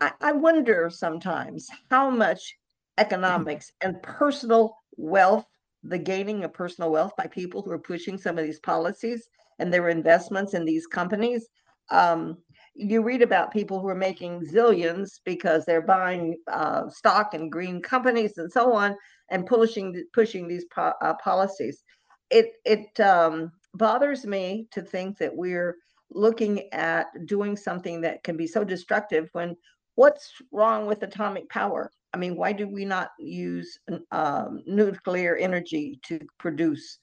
I, 0.00 0.12
I 0.20 0.32
wonder 0.32 0.90
sometimes 0.90 1.68
how 1.90 2.10
much 2.10 2.56
economics 2.98 3.72
and 3.80 4.02
personal 4.02 4.76
wealth, 4.96 5.46
the 5.82 5.98
gaining 5.98 6.44
of 6.44 6.52
personal 6.52 6.90
wealth 6.90 7.12
by 7.16 7.26
people 7.26 7.62
who 7.62 7.70
are 7.70 7.78
pushing 7.78 8.18
some 8.18 8.38
of 8.38 8.44
these 8.44 8.60
policies 8.60 9.28
and 9.58 9.72
their 9.72 9.88
investments 9.88 10.54
in 10.54 10.64
these 10.64 10.86
companies. 10.86 11.48
Um, 11.90 12.38
you 12.74 13.02
read 13.02 13.22
about 13.22 13.52
people 13.52 13.80
who 13.80 13.88
are 13.88 13.94
making 13.94 14.42
zillions 14.42 15.20
because 15.24 15.64
they're 15.64 15.80
buying, 15.82 16.36
uh, 16.52 16.88
stock 16.90 17.34
in 17.34 17.48
green 17.48 17.80
companies 17.80 18.36
and 18.38 18.52
so 18.52 18.72
on 18.74 18.94
and 19.30 19.46
pushing, 19.46 20.04
pushing 20.12 20.48
these 20.48 20.64
po- 20.74 20.94
uh, 21.00 21.14
policies. 21.22 21.82
It, 22.30 22.52
it, 22.64 23.00
um, 23.00 23.52
bothers 23.74 24.26
me 24.26 24.66
to 24.72 24.82
think 24.82 25.18
that 25.18 25.34
we're 25.34 25.76
looking 26.10 26.72
at 26.72 27.06
doing 27.26 27.56
something 27.56 28.00
that 28.02 28.22
can 28.24 28.36
be 28.36 28.46
so 28.46 28.64
destructive 28.64 29.28
when 29.32 29.56
what's 29.94 30.32
wrong 30.52 30.86
with 30.86 31.02
atomic 31.02 31.48
power? 31.50 31.90
I 32.14 32.18
mean, 32.18 32.36
why 32.36 32.52
do 32.52 32.68
we 32.68 32.84
not 32.84 33.10
use 33.18 33.78
um, 34.10 34.62
nuclear 34.66 35.36
energy 35.36 36.00
to 36.04 36.20
produce 36.38 36.98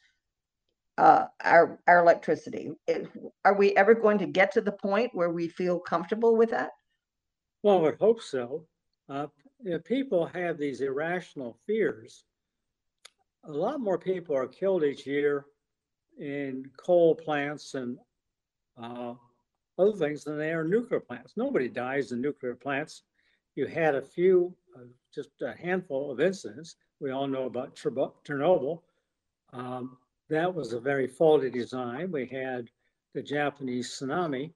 uh, 0.98 1.26
our 1.44 1.80
our 1.88 2.00
electricity? 2.00 2.72
It- 2.88 3.10
are 3.44 3.58
we 3.58 3.76
ever 3.76 3.94
going 3.94 4.18
to 4.20 4.26
get 4.26 4.54
to 4.54 4.62
the 4.62 4.72
point 4.72 5.12
where 5.14 5.30
we 5.30 5.50
feel 5.50 5.80
comfortable 5.80 6.36
with 6.36 6.52
that? 6.52 6.72
well, 7.64 7.78
I 7.78 7.82
would 7.82 7.98
hope 8.00 8.22
so. 8.22 8.66
Uh, 9.10 9.28
know, 9.72 9.80
people 9.80 10.26
have 10.28 10.58
these 10.58 10.82
irrational 10.82 11.58
fears. 11.66 12.24
A 13.46 13.52
lot 13.52 13.80
more 13.80 13.98
people 13.98 14.36
are 14.36 14.48
killed 14.48 14.84
each 14.84 15.06
year 15.06 15.46
in 16.20 16.66
coal 16.78 17.16
plants 17.16 17.74
and 17.74 17.98
uh, 18.82 19.14
other 19.78 19.94
things 19.94 20.24
than 20.24 20.38
they 20.38 20.52
are 20.52 20.62
in 20.62 20.70
nuclear 20.70 21.00
plants. 21.00 21.34
Nobody 21.36 21.68
dies 21.68 22.12
in 22.12 22.22
nuclear 22.22 22.56
plants. 22.56 23.04
You 23.56 23.68
had 23.68 23.96
a 23.96 24.02
few, 24.02 24.56
uh, 24.76 24.86
just 25.14 25.30
a 25.42 25.54
handful 25.54 26.12
of 26.12 26.20
incidents. 26.20 26.76
We 27.00 27.12
all 27.12 27.28
know 27.28 27.46
about 27.46 27.76
Chernobyl. 27.76 28.82
Um, 29.54 29.98
that 30.30 30.54
was 30.54 30.74
a 30.74 30.80
very 30.80 31.08
faulty 31.08 31.50
design. 31.50 32.12
We 32.12 32.26
had 32.26 32.70
the 33.14 33.22
Japanese 33.22 33.90
tsunami, 33.90 34.52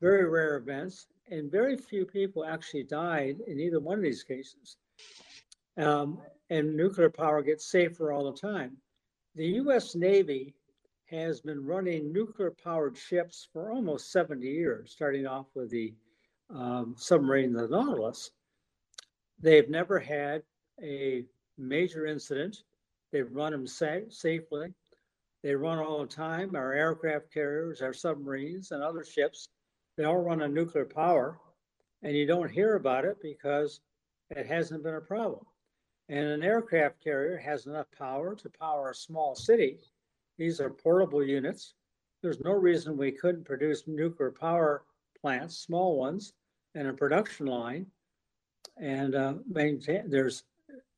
very 0.00 0.28
rare 0.28 0.56
events, 0.56 1.06
and 1.30 1.50
very 1.50 1.76
few 1.76 2.04
people 2.04 2.44
actually 2.44 2.82
died 2.82 3.38
in 3.46 3.60
either 3.60 3.80
one 3.80 3.98
of 3.98 4.04
these 4.04 4.22
cases. 4.22 4.76
Um, 5.76 6.18
and 6.50 6.76
nuclear 6.76 7.10
power 7.10 7.42
gets 7.42 7.70
safer 7.70 8.12
all 8.12 8.30
the 8.30 8.38
time. 8.38 8.76
The 9.36 9.46
US 9.46 9.94
Navy 9.94 10.54
has 11.06 11.40
been 11.40 11.64
running 11.64 12.12
nuclear 12.12 12.52
powered 12.62 12.96
ships 12.96 13.48
for 13.52 13.72
almost 13.72 14.12
70 14.12 14.46
years, 14.46 14.92
starting 14.92 15.26
off 15.26 15.46
with 15.54 15.70
the 15.70 15.94
um, 16.50 16.94
submarine, 16.98 17.52
the 17.52 17.68
Nautilus. 17.68 18.32
They've 19.40 19.68
never 19.68 19.98
had 19.98 20.42
a 20.82 21.24
major 21.56 22.06
incident. 22.06 22.62
They've 23.12 23.30
run 23.30 23.52
them 23.52 23.66
sa- 23.66 24.08
safely. 24.08 24.72
They 25.42 25.54
run 25.54 25.78
all 25.78 26.00
the 26.00 26.06
time. 26.06 26.54
Our 26.54 26.72
aircraft 26.72 27.32
carriers, 27.32 27.80
our 27.80 27.94
submarines, 27.94 28.72
and 28.72 28.82
other 28.82 29.04
ships, 29.04 29.48
they 30.00 30.06
all 30.06 30.16
run 30.16 30.40
on 30.40 30.54
nuclear 30.54 30.86
power. 30.86 31.38
And 32.02 32.16
you 32.16 32.24
don't 32.24 32.50
hear 32.50 32.76
about 32.76 33.04
it 33.04 33.18
because 33.20 33.82
it 34.30 34.46
hasn't 34.46 34.82
been 34.82 34.94
a 34.94 35.00
problem. 35.00 35.44
And 36.08 36.26
an 36.26 36.42
aircraft 36.42 37.04
carrier 37.04 37.36
has 37.36 37.66
enough 37.66 37.84
power 37.98 38.34
to 38.34 38.48
power 38.48 38.88
a 38.90 38.94
small 38.94 39.34
city. 39.34 39.78
These 40.38 40.58
are 40.58 40.70
portable 40.70 41.22
units. 41.22 41.74
There's 42.22 42.40
no 42.40 42.52
reason 42.52 42.96
we 42.96 43.12
couldn't 43.12 43.44
produce 43.44 43.86
nuclear 43.86 44.30
power 44.30 44.84
plants, 45.20 45.58
small 45.58 45.98
ones, 45.98 46.32
and 46.74 46.88
a 46.88 46.94
production 46.94 47.44
line. 47.44 47.84
And 48.78 49.14
uh, 49.14 49.34
maintain, 49.46 50.08
there's 50.08 50.44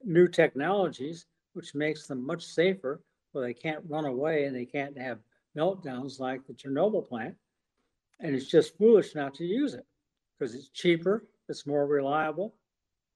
new 0.04 0.28
technologies 0.28 1.26
which 1.54 1.75
makes 1.75 2.06
them 2.06 2.25
much 2.25 2.44
safer 2.44 3.00
where 3.32 3.44
they 3.44 3.54
can't 3.54 3.82
run 3.88 4.04
away 4.04 4.44
and 4.44 4.54
they 4.54 4.64
can't 4.64 4.97
have 4.97 5.18
meltdowns 5.59 6.21
like 6.21 6.47
the 6.47 6.52
Chernobyl 6.52 7.09
plant. 7.09 7.35
And 8.22 8.36
it's 8.36 8.46
just 8.46 8.78
foolish 8.78 9.14
not 9.14 9.34
to 9.34 9.44
use 9.44 9.74
it 9.74 9.84
because 10.38 10.54
it's 10.54 10.68
cheaper, 10.68 11.26
it's 11.48 11.66
more 11.66 11.86
reliable, 11.86 12.54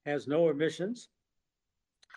has 0.04 0.26
no 0.26 0.48
emissions. 0.48 1.08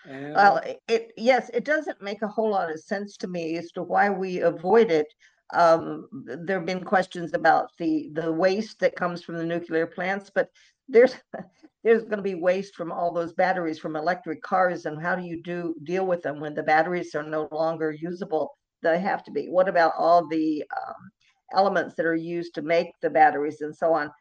And 0.05 0.33
Well, 0.33 0.61
it- 0.87 1.13
yes, 1.15 1.49
it 1.53 1.65
doesn't 1.65 2.01
make 2.01 2.23
a 2.23 2.27
whole 2.27 2.49
lot 2.49 2.71
of 2.71 2.79
sense 2.79 3.15
to 3.17 3.27
me 3.27 3.57
as 3.57 3.71
to 3.73 3.83
why 3.83 4.09
we 4.09 4.39
avoid 4.39 4.91
it. 4.91 5.07
Um, 5.53 6.07
there've 6.45 6.65
been 6.65 6.83
questions 6.83 7.33
about 7.33 7.69
the, 7.77 8.09
the 8.13 8.31
waste 8.31 8.79
that 8.79 8.95
comes 8.95 9.23
from 9.23 9.37
the 9.37 9.45
nuclear 9.45 9.85
plants, 9.85 10.31
but 10.33 10.49
there's, 10.87 11.15
there's 11.83 12.03
gonna 12.05 12.21
be 12.23 12.35
waste 12.35 12.75
from 12.75 12.91
all 12.91 13.11
those 13.13 13.33
batteries 13.33 13.77
from 13.79 13.95
electric 13.95 14.41
cars, 14.41 14.85
and 14.85 15.01
how 15.01 15.15
do 15.15 15.23
you 15.23 15.41
do, 15.43 15.75
deal 15.83 16.07
with 16.07 16.23
them 16.23 16.39
when 16.39 16.55
the 16.55 16.63
batteries 16.63 17.13
are 17.13 17.23
no 17.23 17.47
longer 17.51 17.91
usable? 17.91 18.57
They 18.81 18.99
have 18.99 19.23
to 19.25 19.31
be. 19.31 19.47
What 19.47 19.69
about 19.69 19.93
all 19.97 20.27
the, 20.27 20.63
um, 20.75 21.11
elements 21.53 21.95
that 21.95 22.05
are 22.05 22.15
used 22.15 22.53
to 22.55 22.61
make 22.61 22.91
the 23.01 23.09
batteries 23.09 23.61
and 23.61 23.75
so 23.75 23.93
on? 23.93 24.11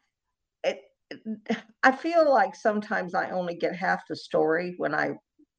It, 0.63 0.81
I 1.83 1.91
feel 1.91 2.29
like 2.31 2.55
sometimes 2.55 3.15
I 3.15 3.31
only 3.31 3.55
get 3.55 3.75
half 3.75 4.07
the 4.07 4.15
story 4.15 4.75
when 4.77 4.93
I 4.93 5.11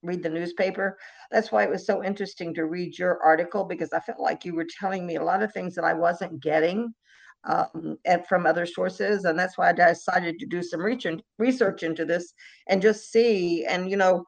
read 0.02 0.22
the 0.22 0.30
newspaper. 0.30 0.98
That's 1.30 1.52
why 1.52 1.64
it 1.64 1.70
was 1.70 1.86
so 1.86 2.02
interesting 2.02 2.54
to 2.54 2.64
read 2.66 2.98
your 2.98 3.22
article 3.22 3.64
because 3.64 3.92
I 3.92 4.00
felt 4.00 4.20
like 4.20 4.44
you 4.44 4.54
were 4.54 4.66
telling 4.78 5.06
me 5.06 5.16
a 5.16 5.24
lot 5.24 5.42
of 5.42 5.52
things 5.52 5.74
that 5.74 5.84
I 5.84 5.94
wasn't 5.94 6.42
getting 6.42 6.94
um, 7.44 7.98
from 8.28 8.46
other 8.46 8.66
sources. 8.66 9.24
And 9.24 9.38
that's 9.38 9.56
why 9.58 9.70
I 9.70 9.72
decided 9.72 10.38
to 10.38 10.46
do 10.46 10.62
some 10.62 10.80
research, 10.80 11.20
research 11.38 11.82
into 11.82 12.04
this 12.04 12.32
and 12.68 12.82
just 12.82 13.10
see. 13.10 13.64
And, 13.66 13.90
you 13.90 13.96
know, 13.96 14.24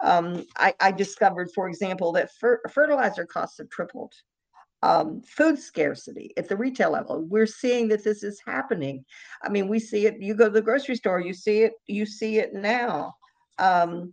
um, 0.00 0.44
I, 0.58 0.74
I 0.80 0.92
discovered, 0.92 1.50
for 1.54 1.68
example, 1.68 2.12
that 2.12 2.30
fer- 2.40 2.62
fertilizer 2.70 3.24
costs 3.24 3.58
have 3.58 3.70
tripled. 3.70 4.12
Um, 4.84 5.22
food 5.22 5.58
scarcity 5.58 6.34
at 6.36 6.46
the 6.46 6.56
retail 6.56 6.90
level. 6.90 7.24
We're 7.24 7.46
seeing 7.46 7.88
that 7.88 8.04
this 8.04 8.22
is 8.22 8.38
happening. 8.46 9.02
I 9.42 9.48
mean, 9.48 9.66
we 9.66 9.78
see 9.78 10.06
it. 10.06 10.20
You 10.20 10.34
go 10.34 10.44
to 10.44 10.50
the 10.50 10.60
grocery 10.60 10.96
store, 10.96 11.20
you 11.20 11.32
see 11.32 11.62
it. 11.62 11.72
You 11.86 12.04
see 12.04 12.38
it 12.38 12.52
now. 12.52 13.14
Um, 13.58 14.12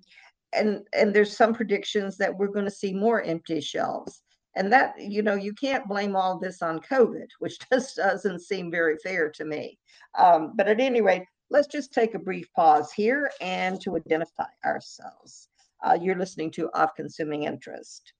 and 0.53 0.81
and 0.93 1.13
there's 1.13 1.35
some 1.35 1.53
predictions 1.53 2.17
that 2.17 2.35
we're 2.35 2.47
going 2.47 2.65
to 2.65 2.71
see 2.71 2.93
more 2.93 3.21
empty 3.21 3.61
shelves 3.61 4.23
and 4.55 4.71
that 4.71 4.93
you 4.99 5.21
know 5.21 5.35
you 5.35 5.53
can't 5.53 5.87
blame 5.87 6.15
all 6.15 6.37
this 6.37 6.61
on 6.61 6.79
covid 6.79 7.27
which 7.39 7.57
just 7.71 7.95
doesn't 7.95 8.39
seem 8.39 8.69
very 8.69 8.97
fair 9.03 9.29
to 9.29 9.45
me 9.45 9.77
um, 10.17 10.53
but 10.55 10.67
at 10.67 10.79
any 10.79 11.01
rate 11.01 11.23
let's 11.49 11.67
just 11.67 11.93
take 11.93 12.15
a 12.15 12.19
brief 12.19 12.47
pause 12.53 12.91
here 12.91 13.31
and 13.41 13.79
to 13.81 13.95
identify 13.95 14.45
ourselves 14.65 15.49
uh, 15.83 15.97
you're 15.99 16.17
listening 16.17 16.51
to 16.51 16.69
of 16.69 16.93
consuming 16.95 17.43
interest 17.43 18.13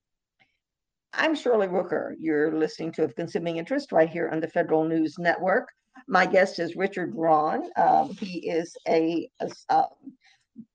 i'm 1.13 1.35
shirley 1.35 1.67
rooker 1.67 2.13
you're 2.19 2.51
listening 2.57 2.91
to 2.91 3.03
of 3.03 3.15
consuming 3.15 3.57
interest 3.57 3.91
right 3.91 4.09
here 4.09 4.29
on 4.29 4.39
the 4.39 4.47
federal 4.47 4.83
news 4.83 5.15
network 5.19 5.67
my 6.07 6.25
guest 6.25 6.59
is 6.59 6.75
richard 6.75 7.11
rahn 7.15 7.69
um, 7.77 8.09
he 8.15 8.49
is 8.49 8.75
a, 8.87 9.29
a 9.41 9.49
um, 9.69 9.85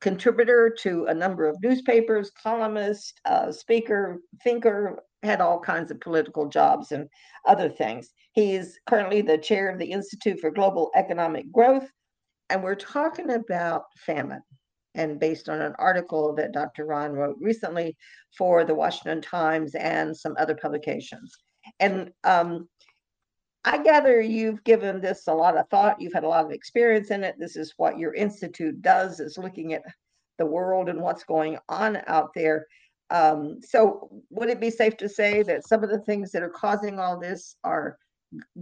contributor 0.00 0.74
to 0.80 1.06
a 1.06 1.14
number 1.14 1.46
of 1.46 1.56
newspapers, 1.62 2.30
columnist, 2.30 3.20
uh, 3.24 3.52
speaker, 3.52 4.20
thinker, 4.42 5.00
had 5.22 5.40
all 5.40 5.58
kinds 5.58 5.90
of 5.90 6.00
political 6.00 6.48
jobs 6.48 6.92
and 6.92 7.08
other 7.46 7.68
things. 7.68 8.10
He 8.32 8.54
is 8.54 8.78
currently 8.86 9.22
the 9.22 9.38
chair 9.38 9.70
of 9.70 9.78
the 9.78 9.90
Institute 9.90 10.40
for 10.40 10.50
Global 10.50 10.90
Economic 10.94 11.50
Growth, 11.52 11.88
and 12.50 12.62
we're 12.62 12.74
talking 12.74 13.30
about 13.30 13.84
famine. 13.98 14.42
And 14.96 15.20
based 15.20 15.48
on 15.48 15.60
an 15.60 15.74
article 15.78 16.34
that 16.34 16.52
Dr. 16.52 16.86
Rahn 16.86 17.12
wrote 17.12 17.36
recently 17.40 17.96
for 18.36 18.64
the 18.64 18.74
Washington 18.74 19.22
Times 19.22 19.74
and 19.74 20.16
some 20.16 20.34
other 20.38 20.56
publications. 20.56 21.36
And 21.78 22.10
um, 22.24 22.68
I 23.64 23.82
gather 23.82 24.20
you've 24.20 24.62
given 24.64 25.00
this 25.00 25.26
a 25.26 25.34
lot 25.34 25.56
of 25.56 25.68
thought. 25.68 26.00
You've 26.00 26.12
had 26.12 26.24
a 26.24 26.28
lot 26.28 26.44
of 26.44 26.52
experience 26.52 27.10
in 27.10 27.24
it. 27.24 27.34
This 27.38 27.56
is 27.56 27.74
what 27.76 27.98
your 27.98 28.14
institute 28.14 28.80
does: 28.80 29.20
is 29.20 29.38
looking 29.38 29.74
at 29.74 29.82
the 30.38 30.46
world 30.46 30.88
and 30.88 31.00
what's 31.00 31.24
going 31.24 31.58
on 31.68 31.98
out 32.06 32.30
there. 32.34 32.66
Um, 33.10 33.60
so, 33.62 34.08
would 34.30 34.50
it 34.50 34.60
be 34.60 34.70
safe 34.70 34.96
to 34.98 35.08
say 35.08 35.42
that 35.42 35.66
some 35.66 35.84
of 35.84 35.90
the 35.90 36.00
things 36.00 36.32
that 36.32 36.42
are 36.42 36.48
causing 36.48 36.98
all 36.98 37.18
this 37.18 37.56
are 37.64 37.98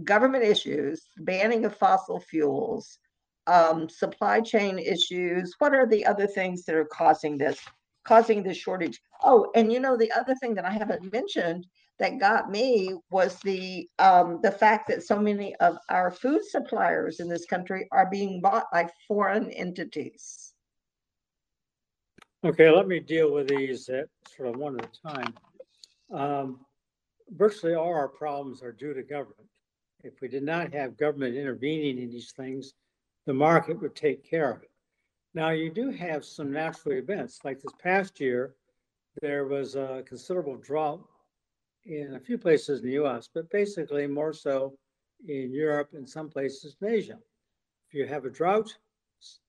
government 0.03 0.43
issues, 0.43 1.07
banning 1.17 1.65
of 1.65 1.77
fossil 1.77 2.19
fuels, 2.19 2.99
um, 3.47 3.89
supply 3.89 4.41
chain 4.41 4.79
issues? 4.79 5.55
What 5.59 5.73
are 5.73 5.87
the 5.87 6.05
other 6.05 6.27
things 6.27 6.65
that 6.65 6.75
are 6.75 6.85
causing 6.85 7.37
this? 7.37 7.59
Causing 8.05 8.43
this 8.43 8.57
shortage. 8.57 9.01
Oh, 9.23 9.51
and 9.55 9.71
you 9.71 9.79
know 9.79 9.97
the 9.97 10.11
other 10.11 10.35
thing 10.35 10.53
that 10.55 10.65
I 10.65 10.71
haven't 10.71 11.11
mentioned 11.11 11.65
that 11.97 12.19
got 12.19 12.51
me 12.51 12.93
was 13.09 13.37
the 13.39 13.87
um, 13.99 14.39
the 14.43 14.51
fact 14.51 14.87
that 14.89 15.03
so 15.03 15.17
many 15.17 15.55
of 15.55 15.77
our 15.89 16.11
food 16.11 16.41
suppliers 16.45 17.19
in 17.19 17.29
this 17.29 17.45
country 17.45 17.87
are 17.91 18.09
being 18.09 18.41
bought 18.41 18.65
by 18.71 18.87
foreign 19.07 19.49
entities. 19.51 20.53
Okay, 22.43 22.69
let 22.69 22.87
me 22.87 22.99
deal 22.99 23.33
with 23.33 23.47
these 23.47 23.89
at 23.89 24.07
sort 24.35 24.49
of 24.49 24.57
one 24.57 24.79
at 24.79 24.85
a 24.85 25.09
time. 25.09 25.33
Um, 26.13 26.59
virtually 27.31 27.73
all 27.73 27.93
our 27.93 28.07
problems 28.07 28.61
are 28.61 28.71
due 28.71 28.93
to 28.93 29.01
government. 29.01 29.49
If 30.03 30.21
we 30.21 30.27
did 30.27 30.43
not 30.43 30.71
have 30.73 30.97
government 30.97 31.35
intervening 31.35 31.97
in 31.97 32.11
these 32.11 32.33
things, 32.33 32.73
the 33.25 33.33
market 33.33 33.81
would 33.81 33.95
take 33.95 34.23
care 34.23 34.51
of 34.51 34.61
it. 34.61 34.71
Now, 35.33 35.49
you 35.49 35.69
do 35.69 35.89
have 35.91 36.23
some 36.23 36.51
natural 36.51 36.95
events, 36.95 37.39
like 37.43 37.61
this 37.61 37.73
past 37.81 38.19
year, 38.19 38.55
there 39.21 39.45
was 39.45 39.75
a 39.75 40.03
considerable 40.07 40.57
drought 40.57 41.01
in 41.85 42.15
a 42.15 42.19
few 42.19 42.37
places 42.37 42.81
in 42.81 42.87
the 42.87 43.03
US, 43.03 43.29
but 43.33 43.49
basically 43.49 44.07
more 44.07 44.33
so 44.33 44.77
in 45.27 45.53
Europe 45.53 45.89
and 45.93 46.07
some 46.07 46.29
places 46.29 46.75
in 46.81 46.87
Asia. 46.87 47.17
If 47.87 47.93
you 47.93 48.05
have 48.07 48.25
a 48.25 48.29
drought, 48.29 48.75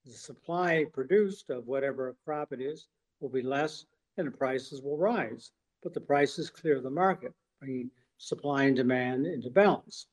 the 0.04 0.12
supply 0.12 0.84
produced 0.92 1.50
of 1.50 1.66
whatever 1.66 2.16
crop 2.24 2.52
it 2.52 2.60
is 2.60 2.88
will 3.20 3.28
be 3.28 3.42
less 3.42 3.86
and 4.16 4.26
the 4.26 4.30
prices 4.30 4.82
will 4.82 4.96
rise. 4.96 5.50
But 5.82 5.94
the 5.94 6.00
prices 6.00 6.50
clear 6.50 6.80
the 6.80 6.90
market, 6.90 7.32
bringing 7.60 7.90
supply 8.18 8.64
and 8.64 8.76
demand 8.76 9.26
into 9.26 9.50
balance. 9.50 10.06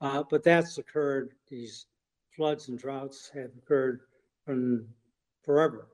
Uh, 0.00 0.22
but 0.28 0.42
that's 0.42 0.78
occurred, 0.78 1.30
these 1.48 1.86
floods 2.36 2.68
and 2.68 2.78
droughts 2.78 3.30
have 3.34 3.50
occurred 3.56 4.00
from 4.44 4.86
forever. 5.44 5.88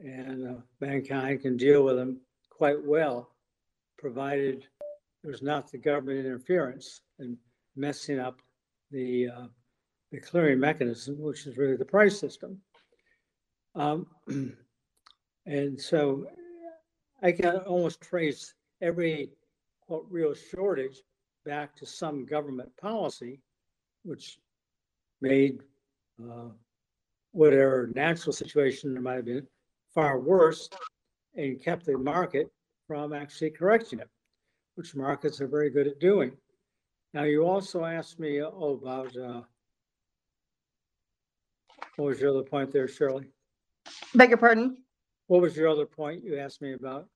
And 0.00 0.46
uh, 0.46 0.60
mankind 0.80 1.42
can 1.42 1.56
deal 1.56 1.82
with 1.84 1.96
them 1.96 2.20
quite 2.50 2.84
well, 2.84 3.30
provided 3.98 4.66
there's 5.22 5.42
not 5.42 5.70
the 5.70 5.78
government 5.78 6.26
interference 6.26 7.00
and 7.18 7.36
messing 7.74 8.18
up 8.18 8.40
the 8.90 9.28
uh, 9.28 9.46
the 10.12 10.20
clearing 10.20 10.60
mechanism, 10.60 11.16
which 11.18 11.46
is 11.46 11.56
really 11.56 11.76
the 11.76 11.84
price 11.84 12.18
system. 12.18 12.60
Um, 13.74 14.06
and 15.46 15.80
so 15.80 16.26
I 17.22 17.32
can 17.32 17.56
almost 17.58 18.00
trace 18.00 18.54
every 18.80 19.30
quote 19.86 20.06
real 20.10 20.34
shortage 20.34 21.02
back 21.44 21.74
to 21.76 21.86
some 21.86 22.24
government 22.24 22.70
policy, 22.76 23.40
which 24.04 24.38
made 25.20 25.60
uh, 26.22 26.48
whatever 27.32 27.90
natural 27.94 28.32
situation 28.32 28.92
there 28.92 29.02
might 29.02 29.16
have 29.16 29.24
been 29.24 29.46
far 29.94 30.18
worse 30.18 30.68
and 31.36 31.62
kept 31.62 31.84
the 31.86 31.96
market 31.96 32.50
from 32.86 33.12
actually 33.12 33.50
correcting 33.50 33.98
it, 33.98 34.08
which 34.74 34.94
markets 34.94 35.40
are 35.40 35.46
very 35.46 35.70
good 35.70 35.86
at 35.86 36.00
doing. 36.00 36.32
Now, 37.12 37.24
you 37.24 37.46
also 37.46 37.84
asked 37.84 38.18
me 38.20 38.42
oh, 38.42 38.78
about 38.82 39.16
uh, 39.16 39.42
what 41.96 42.06
was 42.06 42.20
your 42.20 42.30
other 42.30 42.42
point 42.42 42.72
there, 42.72 42.88
Shirley? 42.88 43.26
Beg 44.14 44.30
your 44.30 44.38
pardon? 44.38 44.78
What 45.28 45.40
was 45.40 45.56
your 45.56 45.68
other 45.68 45.86
point 45.86 46.22
you 46.24 46.38
asked 46.38 46.62
me 46.62 46.74
about? 46.74 47.08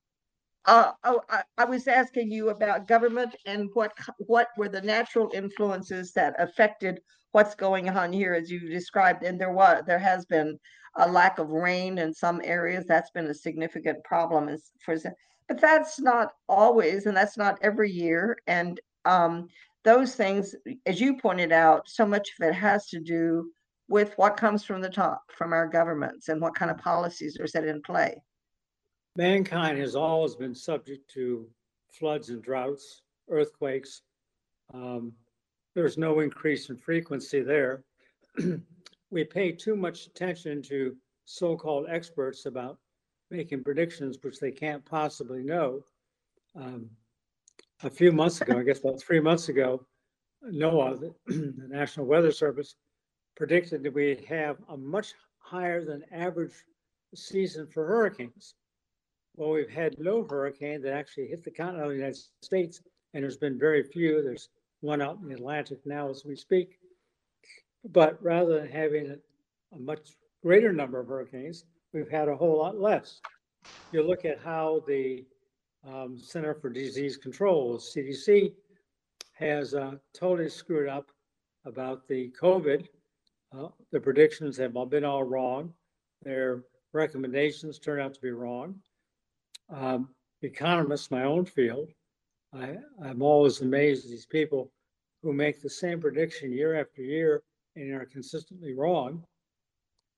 Uh, 0.67 0.93
oh, 1.05 1.21
I, 1.31 1.43
I 1.59 1.65
was 1.65 1.89
asking 1.89 2.31
you 2.31 2.51
about 2.51 2.87
government 2.87 3.35
and 3.47 3.71
what 3.75 3.93
what 4.19 4.49
were 4.57 4.69
the 4.69 4.83
natural 4.83 5.31
influences 5.35 6.13
that 6.13 6.35
affected 6.39 7.01
what's 7.33 7.55
going 7.55 7.89
on 7.89 8.13
here, 8.13 8.35
as 8.35 8.51
you 8.51 8.61
described. 8.69 9.23
And 9.23 9.41
there 9.41 9.53
was 9.53 9.83
there 9.87 9.99
has 9.99 10.27
been 10.27 10.59
a 10.97 11.11
lack 11.11 11.39
of 11.39 11.51
rain 11.51 11.99
in 11.99 12.13
some 12.13 12.41
areas. 12.45 12.85
That's 12.87 13.11
been 13.11 13.27
a 13.27 13.35
significant 13.35 14.03
problem. 14.05 14.55
For 14.85 14.97
but 15.49 15.61
that's 15.61 15.99
not 15.99 16.33
always, 16.49 17.07
and 17.07 17.17
that's 17.17 17.37
not 17.37 17.59
every 17.63 17.91
year. 17.91 18.37
And 18.47 18.81
um, 19.05 19.49
those 19.83 20.15
things, 20.15 20.55
as 20.87 21.01
you 21.01 21.17
pointed 21.17 21.53
out, 21.53 21.89
so 21.89 22.07
much 22.07 22.29
of 22.39 22.47
it 22.49 22.55
has 22.55 22.87
to 22.89 23.01
do 23.01 23.51
with 23.89 24.13
what 24.17 24.37
comes 24.37 24.65
from 24.65 24.81
the 24.81 24.89
top, 24.89 25.23
from 25.37 25.53
our 25.53 25.67
governments, 25.67 26.29
and 26.29 26.41
what 26.41 26.55
kind 26.55 26.71
of 26.71 26.79
policies 26.79 27.37
are 27.41 27.49
set 27.49 27.65
in 27.65 27.83
play. 27.83 28.23
Mankind 29.17 29.79
has 29.79 29.97
always 29.97 30.37
been 30.37 30.55
subject 30.55 31.11
to 31.11 31.49
floods 31.91 32.29
and 32.29 32.43
droughts, 32.43 33.03
earthquakes. 33.29 34.03
Um, 34.73 35.13
there's 35.75 35.99
no 35.99 36.21
increase 36.21 36.71
in 36.71 36.77
frequency 36.77 37.41
there. 37.41 37.83
we 39.11 39.25
pay 39.25 39.51
too 39.53 39.75
much 39.75 40.07
attention 40.07 40.63
to 40.63 40.97
so-called 41.25 41.87
experts 41.89 42.47
about 42.47 42.79
making 43.31 43.65
predictions 43.65 44.19
which 44.23 44.39
they 44.39 44.51
can't 44.53 44.85
possibly 44.85 45.43
know. 45.43 45.85
Um, 46.57 46.91
a 47.83 47.91
few 47.91 48.13
months 48.13 48.41
ago, 48.41 48.59
I 48.59 48.63
guess 48.63 48.81
about 48.81 49.01
three 49.01 49.21
months 49.21 49.49
ago, 49.49 49.85
NOAA, 50.45 51.01
the, 51.01 51.15
the 51.27 51.69
National 51.69 52.07
Weather 52.07 52.33
Service, 52.33 52.77
predicted 53.37 53.83
that 53.83 53.95
we'd 53.95 54.25
have 54.25 54.59
a 54.69 54.77
much 54.77 55.15
higher 55.39 55.85
than 55.85 56.05
average 56.13 56.53
season 57.15 57.67
for 57.67 57.87
hurricanes. 57.87 58.55
Well, 59.41 59.53
we've 59.53 59.71
had 59.71 59.99
no 59.99 60.27
hurricane 60.29 60.83
that 60.83 60.93
actually 60.93 61.29
hit 61.29 61.43
the 61.43 61.51
continental 61.51 61.95
United 61.95 62.21
States, 62.43 62.83
and 63.15 63.25
there's 63.25 63.39
been 63.39 63.59
very 63.59 63.83
few. 63.83 64.23
There's 64.23 64.51
one 64.83 65.01
out 65.01 65.19
in 65.23 65.29
the 65.29 65.35
Atlantic 65.35 65.79
now 65.87 66.11
as 66.11 66.27
we 66.27 66.37
speak. 66.37 66.79
But 67.89 68.23
rather 68.23 68.61
than 68.61 68.69
having 68.69 69.17
a, 69.75 69.79
much 69.79 70.11
greater 70.43 70.75
number 70.75 71.01
of 71.01 71.09
hurricanes, 71.09 71.65
we've 71.95 72.11
had 72.11 72.29
a 72.29 72.37
whole 72.37 72.59
lot 72.59 72.79
less. 72.79 73.23
You 73.93 74.03
look 74.03 74.27
at 74.27 74.43
how 74.43 74.85
the 74.87 75.25
um, 75.89 76.19
Center 76.19 76.53
for 76.53 76.69
Disease 76.69 77.17
Control, 77.17 77.79
CDC, 77.79 78.53
has 79.33 79.73
uh, 79.73 79.93
totally 80.13 80.51
screwed 80.51 80.91
up 80.91 81.11
about 81.65 82.07
the 82.09 82.31
COVID. 82.39 82.87
Uh, 83.59 83.69
the 83.91 84.01
predictions 84.01 84.59
have 84.59 84.77
all 84.77 84.85
been 84.85 85.03
all 85.03 85.25
wrong. 85.25 85.73
Their 86.25 86.65
recommendations 86.93 87.79
turn 87.79 88.01
out 88.01 88.13
to 88.13 88.21
be 88.21 88.33
wrong. 88.33 88.79
Um, 89.73 90.09
economists, 90.43 91.11
my 91.11 91.25
own 91.25 91.45
field, 91.45 91.89
I, 92.55 92.77
I'm 93.03 93.23
always 93.23 93.61
amazed 93.61 94.05
at 94.05 94.11
these 94.11 94.27
people 94.27 94.73
who 95.23 95.33
make 95.33 95.61
the 95.61 95.71
same 95.71 96.01
prediction 96.01 96.53
year 96.53 96.81
after 96.81 97.03
year 97.03 97.43
and 97.77 97.93
are 97.95 98.07
consistently 98.07 98.75
wrong. 98.75 99.25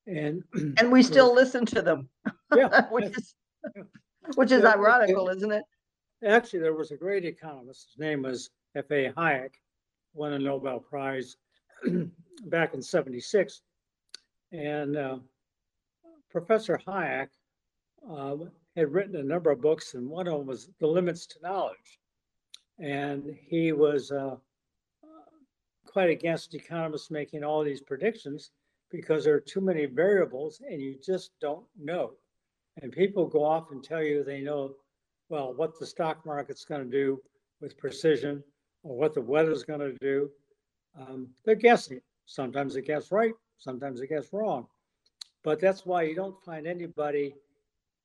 And 0.06 0.42
And 0.78 0.90
we 0.90 1.02
still 1.02 1.34
listen 1.34 1.66
to 1.66 1.82
them, 1.82 2.08
yeah, 2.54 2.86
which 2.90 3.16
is, 3.16 3.34
which 4.36 4.52
is 4.52 4.62
Yeah, 4.62 4.70
ironical, 4.72 5.28
isn't 5.28 5.52
it? 5.52 5.64
Actually, 6.24 6.60
there 6.60 6.74
was 6.74 6.92
a 6.92 6.96
great 6.96 7.24
economist. 7.24 7.88
His 7.92 7.98
name 7.98 8.22
was 8.22 8.50
F.A. 8.76 9.12
Hayek, 9.12 9.50
won 10.14 10.32
a 10.32 10.38
Nobel 10.38 10.80
Prize 10.80 11.36
back 12.46 12.74
in 12.74 12.82
76. 12.82 13.60
And 14.52 14.96
uh, 14.96 15.18
Professor 16.30 16.80
Hayek 16.86 17.28
uh, 18.10 18.36
had 18.76 18.92
written 18.92 19.16
a 19.16 19.22
number 19.22 19.50
of 19.50 19.60
books, 19.60 19.94
and 19.94 20.08
one 20.08 20.26
of 20.26 20.38
them 20.38 20.46
was 20.46 20.68
The 20.80 20.86
Limits 20.86 21.26
to 21.26 21.42
Knowledge. 21.42 22.00
And 22.78 23.36
he 23.48 23.72
was 23.72 24.10
uh, 24.10 24.36
quite 25.86 26.10
against 26.10 26.54
economists 26.54 27.10
making 27.10 27.44
all 27.44 27.62
these 27.62 27.82
predictions 27.82 28.50
because 28.90 29.24
there 29.24 29.34
are 29.34 29.40
too 29.40 29.60
many 29.60 29.86
variables 29.86 30.60
and 30.68 30.80
you 30.80 30.96
just 31.04 31.32
don't 31.40 31.66
know. 31.78 32.12
And 32.80 32.90
people 32.90 33.26
go 33.26 33.44
off 33.44 33.70
and 33.70 33.84
tell 33.84 34.02
you 34.02 34.24
they 34.24 34.40
know, 34.40 34.74
well, 35.28 35.52
what 35.54 35.78
the 35.78 35.86
stock 35.86 36.24
market's 36.24 36.64
going 36.64 36.82
to 36.82 36.90
do 36.90 37.20
with 37.60 37.78
precision 37.78 38.42
or 38.82 38.96
what 38.96 39.14
the 39.14 39.20
weather's 39.20 39.64
going 39.64 39.80
to 39.80 39.96
do. 40.00 40.30
Um, 40.98 41.28
they're 41.44 41.54
guessing. 41.54 42.00
Sometimes 42.24 42.74
they 42.74 42.82
guess 42.82 43.12
right, 43.12 43.32
sometimes 43.58 44.00
they 44.00 44.06
guess 44.06 44.32
wrong. 44.32 44.66
But 45.42 45.60
that's 45.60 45.84
why 45.84 46.02
you 46.02 46.14
don't 46.14 46.42
find 46.44 46.66
anybody 46.66 47.34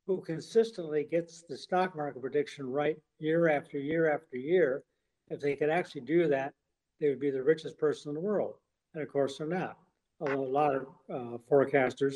who 0.07 0.21
consistently 0.21 1.03
gets 1.03 1.41
the 1.41 1.57
stock 1.57 1.95
market 1.95 2.21
prediction 2.21 2.71
right 2.71 2.97
year 3.19 3.49
after 3.49 3.77
year 3.77 4.09
after 4.09 4.37
year. 4.37 4.81
If 5.29 5.41
they 5.41 5.57
could 5.57 5.69
actually 5.69 6.01
do 6.01 6.29
that, 6.29 6.53
they 6.99 7.09
would 7.09 7.19
be 7.19 7.29
the 7.29 7.43
richest 7.43 7.77
person 7.77 8.09
in 8.09 8.15
the 8.15 8.21
world. 8.21 8.55
And 8.93 9.03
of 9.03 9.11
course, 9.11 9.37
they're 9.37 9.47
not. 9.47 9.77
Although 10.21 10.45
a 10.45 10.47
lot 10.47 10.75
of 10.75 10.87
uh, 11.13 11.37
forecasters 11.51 12.15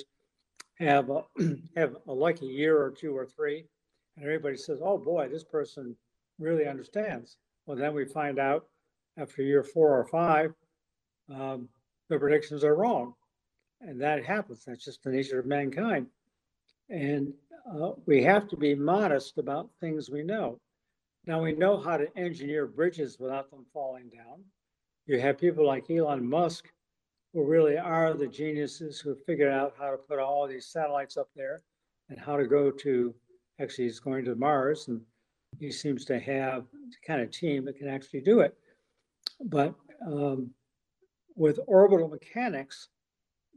have 0.80 1.10
a, 1.10 1.24
have 1.76 1.98
a 2.08 2.14
lucky 2.14 2.48
year 2.48 2.82
or 2.82 2.90
two 2.90 3.16
or 3.16 3.26
three, 3.26 3.66
and 4.16 4.26
everybody 4.26 4.58
says, 4.58 4.80
"Oh 4.82 4.98
boy, 4.98 5.28
this 5.30 5.44
person 5.44 5.96
really 6.40 6.66
understands." 6.66 7.38
Well, 7.66 7.78
then 7.78 7.94
we 7.94 8.06
find 8.06 8.40
out 8.40 8.66
after 9.18 9.44
year 9.44 9.64
four 9.64 10.00
or 10.00 10.06
five, 10.06 10.54
um, 11.30 11.68
the 12.10 12.18
predictions 12.18 12.64
are 12.64 12.76
wrong, 12.76 13.14
and 13.82 14.02
that 14.02 14.24
happens. 14.26 14.64
That's 14.66 14.84
just 14.84 15.04
the 15.04 15.12
nature 15.12 15.40
of 15.40 15.46
mankind, 15.46 16.08
and 16.90 17.34
uh, 17.70 17.92
we 18.06 18.24
have 18.24 18.48
to 18.50 18.58
be 18.58 18.76
modest 18.76 19.38
about 19.38 19.70
things 19.80 20.10
we 20.10 20.24
know. 20.24 20.60
Now 21.26 21.42
we 21.42 21.54
know 21.54 21.80
how 21.80 21.98
to 21.98 22.18
engineer 22.18 22.66
bridges 22.66 23.20
without 23.20 23.52
them 23.52 23.66
falling 23.74 24.10
down. 24.10 24.44
You 25.06 25.20
have 25.20 25.38
people 25.38 25.66
like 25.66 25.90
Elon 25.90 26.28
Musk 26.28 26.66
who 27.34 27.46
really 27.46 27.78
are 27.78 28.14
the 28.14 28.28
geniuses 28.28 29.00
who 29.00 29.16
figured 29.16 29.52
out 29.52 29.74
how 29.78 29.92
to 29.92 29.98
put 29.98 30.20
all 30.20 30.48
these 30.48 30.68
satellites 30.68 31.18
up 31.18 31.30
there 31.36 31.62
and 32.10 32.20
how 32.20 32.36
to 32.36 32.46
go 32.46 32.72
to 32.72 33.14
actually 33.60 33.86
he's 33.86 34.00
going 34.00 34.26
to 34.26 34.36
Mars 34.36 34.88
and 34.88 35.02
he 35.60 35.72
seems 35.72 36.06
to 36.06 36.20
have 36.20 36.66
the 36.72 36.96
kind 37.06 37.22
of 37.22 37.32
team 37.32 37.66
that 37.66 37.78
can 37.78 37.88
actually 37.88 38.22
do 38.22 38.40
it. 38.40 38.58
But 39.46 39.76
um, 40.06 40.52
with 41.36 41.60
orbital 41.68 42.08
mechanics, 42.08 42.90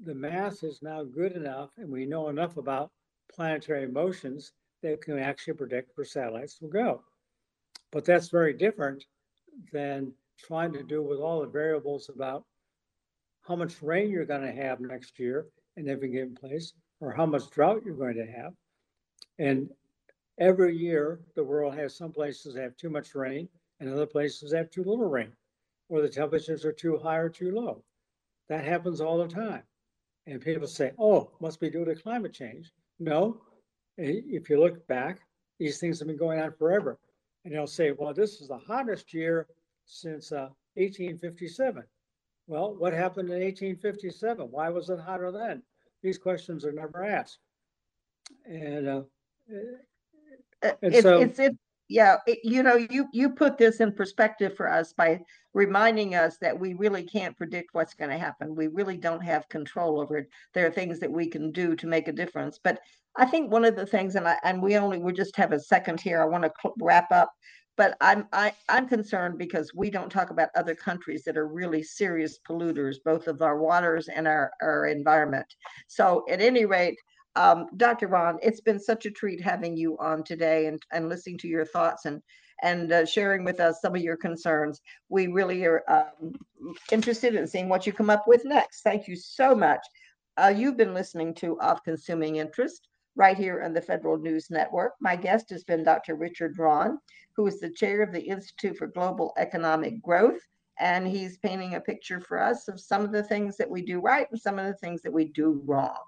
the 0.05 0.15
math 0.15 0.63
is 0.63 0.81
now 0.83 1.03
good 1.05 1.33
enough 1.33 1.71
and 1.79 1.89
we 1.89 2.05
know 2.07 2.29
enough 2.29 2.57
about 2.57 2.91
planetary 3.35 3.89
motions 3.89 4.53
that 4.83 5.03
can 5.03 5.19
actually 5.19 5.55
predict 5.55 5.97
where 5.97 6.05
satellites 6.05 6.61
will 6.61 6.69
go. 6.69 7.03
But 7.91 8.05
that's 8.05 8.29
very 8.29 8.53
different 8.53 9.05
than 9.73 10.13
trying 10.39 10.73
to 10.73 10.83
do 10.83 11.03
with 11.03 11.21
all 11.21 11.41
the 11.41 11.47
variables 11.47 12.09
about 12.09 12.45
how 13.43 13.57
much 13.57 13.83
rain 13.83 14.11
you're 14.11 14.25
going 14.25 14.43
to 14.43 14.63
have 14.63 14.81
next 14.81 15.19
year 15.19 15.47
in 15.77 15.89
every 15.89 16.09
given 16.09 16.35
place, 16.35 16.73
or 17.01 17.13
how 17.13 17.27
much 17.27 17.51
drought 17.51 17.83
you're 17.85 17.95
going 17.95 18.17
to 18.17 18.27
have. 18.27 18.53
And 19.39 19.69
every 20.39 20.77
year, 20.77 21.21
the 21.35 21.45
world 21.45 21.75
has 21.75 21.97
some 21.97 22.13
places 22.13 22.55
that 22.55 22.63
have 22.63 22.77
too 22.77 22.91
much 22.91 23.15
rain, 23.15 23.49
and 23.81 23.91
other 23.91 24.07
places 24.07 24.51
that 24.51 24.59
have 24.59 24.71
too 24.71 24.85
little 24.85 25.09
rain, 25.09 25.33
or 25.89 26.01
the 26.01 26.09
temperatures 26.09 26.65
are 26.65 26.73
too 26.73 26.97
high 26.97 27.17
or 27.17 27.29
too 27.29 27.51
low. 27.51 27.83
That 28.49 28.65
happens 28.65 29.01
all 29.01 29.19
the 29.19 29.29
time. 29.29 29.63
And 30.27 30.41
people 30.41 30.69
say, 30.69 30.93
oh, 30.99 31.31
must 31.41 31.61
be 31.61 31.71
due 31.71 31.85
to 31.85 31.95
climate 31.95 32.33
change. 32.33 32.73
No, 32.99 33.41
if 33.97 34.49
you 34.51 34.59
look 34.61 34.87
back, 34.87 35.21
these 35.59 35.79
things 35.79 35.99
have 35.99 36.09
been 36.09 36.17
going 36.17 36.41
on 36.41 36.53
forever. 36.53 36.99
And 37.45 37.55
they'll 37.55 37.67
say, 37.67 37.93
well, 37.93 38.15
this 38.15 38.41
is 38.41 38.49
the 38.49 38.59
hottest 38.59 39.13
year 39.13 39.47
since 39.85 40.33
uh, 40.33 40.49
1857. 40.75 41.83
Well, 42.47 42.75
what 42.75 42.93
happened 42.93 43.29
in 43.31 43.41
1857? 43.41 44.47
Why 44.51 44.69
was 44.71 44.91
it 44.91 44.99
hotter 45.01 45.31
then? 45.31 45.63
These 46.03 46.19
questions 46.19 46.65
are 46.65 46.73
never 46.73 47.05
asked. 47.05 47.39
And 48.47 48.89
uh, 48.89 49.03
Uh, 50.63 50.73
And 50.83 50.95
It's, 50.95 51.03
so- 51.03 51.21
it's, 51.21 51.39
it, 51.39 51.57
yeah, 51.89 52.17
it- 52.27 52.41
you 52.43 52.63
know, 52.63 52.77
you, 52.77 53.07
you 53.13 53.31
put 53.31 53.59
this 53.59 53.81
in 53.81 53.93
perspective 53.93 54.57
for 54.57 54.69
us 54.71 54.93
by 54.93 55.21
reminding 55.53 56.15
us 56.15 56.39
that 56.39 56.59
we 56.59 56.75
really 56.75 57.05
can't 57.05 57.37
predict 57.37 57.71
what's 57.73 57.95
going 57.95 58.11
to 58.11 58.19
happen. 58.19 58.55
We 58.57 58.69
really 58.69 58.97
don't 58.97 59.23
have 59.23 59.49
control 59.49 60.01
over 60.01 60.19
it. 60.19 60.29
There 60.55 60.67
are 60.67 60.71
things 60.71 60.99
that 61.01 61.11
we 61.13 61.29
can 61.29 61.53
do 61.53 61.77
to 61.77 61.87
make 61.87 62.09
a 62.09 62.13
difference. 62.13 62.59
But 62.63 62.81
I 63.17 63.27
think 63.27 63.51
one 63.53 63.65
of 63.65 63.77
the 63.77 63.87
things, 63.87 64.17
and 64.17 64.27
I, 64.27 64.37
and 64.43 64.63
we 64.63 64.77
only, 64.77 64.99
we 64.99 65.13
just 65.13 65.37
have 65.37 65.53
a 65.53 65.61
second 65.61 66.01
here. 66.01 66.21
I 66.21 66.25
want 66.25 66.45
to 66.45 66.73
wrap 66.81 67.13
up. 67.13 67.31
But 67.77 67.97
I'm, 68.01 68.29
I, 68.33 68.53
I'm 68.69 68.89
concerned 68.89 69.37
because 69.37 69.73
we 69.75 69.91
don't 69.91 70.11
talk 70.11 70.31
about 70.31 70.51
other 70.55 70.77
countries 70.77 71.25
that 71.25 71.37
are 71.37 71.49
really 71.49 71.83
serious 71.83 72.39
polluters, 72.49 72.97
both 73.05 73.27
of 73.27 73.43
our 73.43 73.59
waters 73.59 74.09
and 74.09 74.29
our, 74.29 74.53
our 74.63 74.87
environment. 74.87 75.47
So 75.89 76.25
at 76.31 76.41
any 76.41 76.67
rate, 76.67 76.97
um, 77.37 77.67
Dr. 77.77 78.09
Rahn, 78.09 78.39
it's 78.43 78.61
been 78.61 78.79
such 78.79 79.07
a 79.07 79.11
treat 79.11 79.41
having 79.41 79.77
you 79.77 79.99
on 79.99 80.23
today 80.23 80.67
and, 80.67 80.81
and 80.93 81.09
listening 81.09 81.39
to 81.39 81.49
your 81.49 81.65
thoughts 81.65 82.05
and 82.05 82.23
and 82.63 82.93
uh, 82.93 83.05
sharing 83.05 83.45
with 83.45 83.61
us 83.61 83.81
some 83.83 83.97
of 83.97 84.01
your 84.01 84.17
concerns. 84.17 84.81
We 85.09 85.27
really 85.27 85.65
are 85.65 85.83
um, 85.89 86.35
interested 86.93 87.35
in 87.35 87.47
seeing 87.47 87.69
what 87.69 87.87
you 87.87 87.93
come 87.93 88.11
up 88.11 88.25
with 88.27 88.45
next. 88.45 88.83
Thank 88.83 89.09
you 89.09 89.17
so 89.17 89.55
much. 89.55 89.81
Uh, 90.37 90.53
you've 90.57 90.77
been 90.77 90.95
listening 90.95 91.35
to 91.35 91.61
Of 91.61 91.83
Consuming 91.85 92.37
Interest 92.37 92.89
right 93.17 93.37
here 93.37 93.63
on 93.63 93.73
the 93.73 93.81
Federal 93.81 94.19
News 94.19 94.51
Network. 94.51 94.93
My 95.01 95.17
guest 95.17 95.51
has 95.51 95.65
been 95.65 95.85
Dr. 95.85 96.15
Richard 96.15 96.59
Rahn, 96.59 96.99
who 97.37 97.47
is 97.47 97.61
the 97.61 97.71
chair 97.71 98.03
of 98.03 98.13
the 98.13 98.23
Institute 98.23 98.77
for 98.77 98.87
Global 98.87 99.33
Economic 99.37 100.01
Growth. 100.01 100.41
And 100.81 101.07
he's 101.07 101.39
painting 101.39 101.75
a 101.75 101.81
picture 101.81 102.21
for 102.21 102.41
us 102.41 102.69
of 102.69 102.81
some 102.81 103.03
of 103.03 103.13
the 103.13 103.23
things 103.23 103.57
that 103.57 103.71
we 103.71 103.83
do 103.83 104.01
right 104.01 104.27
and 104.31 104.41
some 104.41 104.59
of 104.59 104.67
the 104.67 104.75
things 104.75 105.03
that 105.03 105.13
we 105.13 105.27
do 105.27 105.63
wrong. 105.67 105.99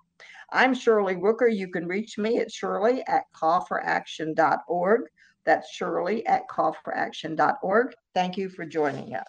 I'm 0.52 0.74
Shirley 0.74 1.16
Rooker. 1.16 1.52
You 1.52 1.68
can 1.68 1.86
reach 1.86 2.18
me 2.18 2.38
at 2.38 2.52
shirley 2.52 3.02
at 3.06 3.24
callforaction.org. 3.34 5.00
That's 5.44 5.70
shirley 5.70 6.26
at 6.26 6.48
callforaction.org. 6.48 7.94
Thank 8.14 8.36
you 8.36 8.48
for 8.48 8.64
joining 8.64 9.14
us. 9.14 9.26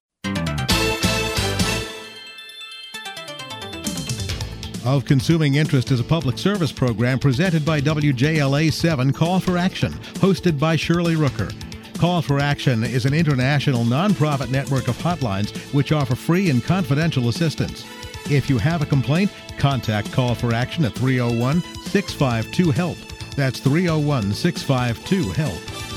Of 4.85 5.03
Consuming 5.03 5.55
Interest 5.55 5.91
is 5.91 5.99
a 5.99 6.03
public 6.03 6.37
service 6.37 6.71
program 6.71 7.19
presented 7.19 7.65
by 7.65 7.81
WJLA 7.81 8.71
7 8.71 9.11
Call 9.11 9.41
for 9.41 9.57
Action, 9.57 9.91
hosted 10.21 10.57
by 10.57 10.77
Shirley 10.77 11.15
Rooker. 11.15 11.53
Call 11.99 12.21
for 12.21 12.39
Action 12.39 12.85
is 12.85 13.05
an 13.05 13.13
international 13.13 13.83
nonprofit 13.83 14.49
network 14.49 14.87
of 14.87 14.97
hotlines 14.97 15.53
which 15.73 15.91
offer 15.91 16.15
free 16.15 16.49
and 16.49 16.63
confidential 16.63 17.27
assistance. 17.27 17.85
If 18.29 18.49
you 18.49 18.57
have 18.57 18.81
a 18.81 18.85
complaint, 18.85 19.31
contact 19.57 20.11
Call 20.11 20.35
for 20.35 20.53
Action 20.53 20.83
at 20.83 20.93
301 20.93 21.61
652 21.85 22.71
HELP. 22.71 22.97
That's 23.35 23.59
301 23.59 24.33
652 24.33 25.31
HELP. 25.31 25.96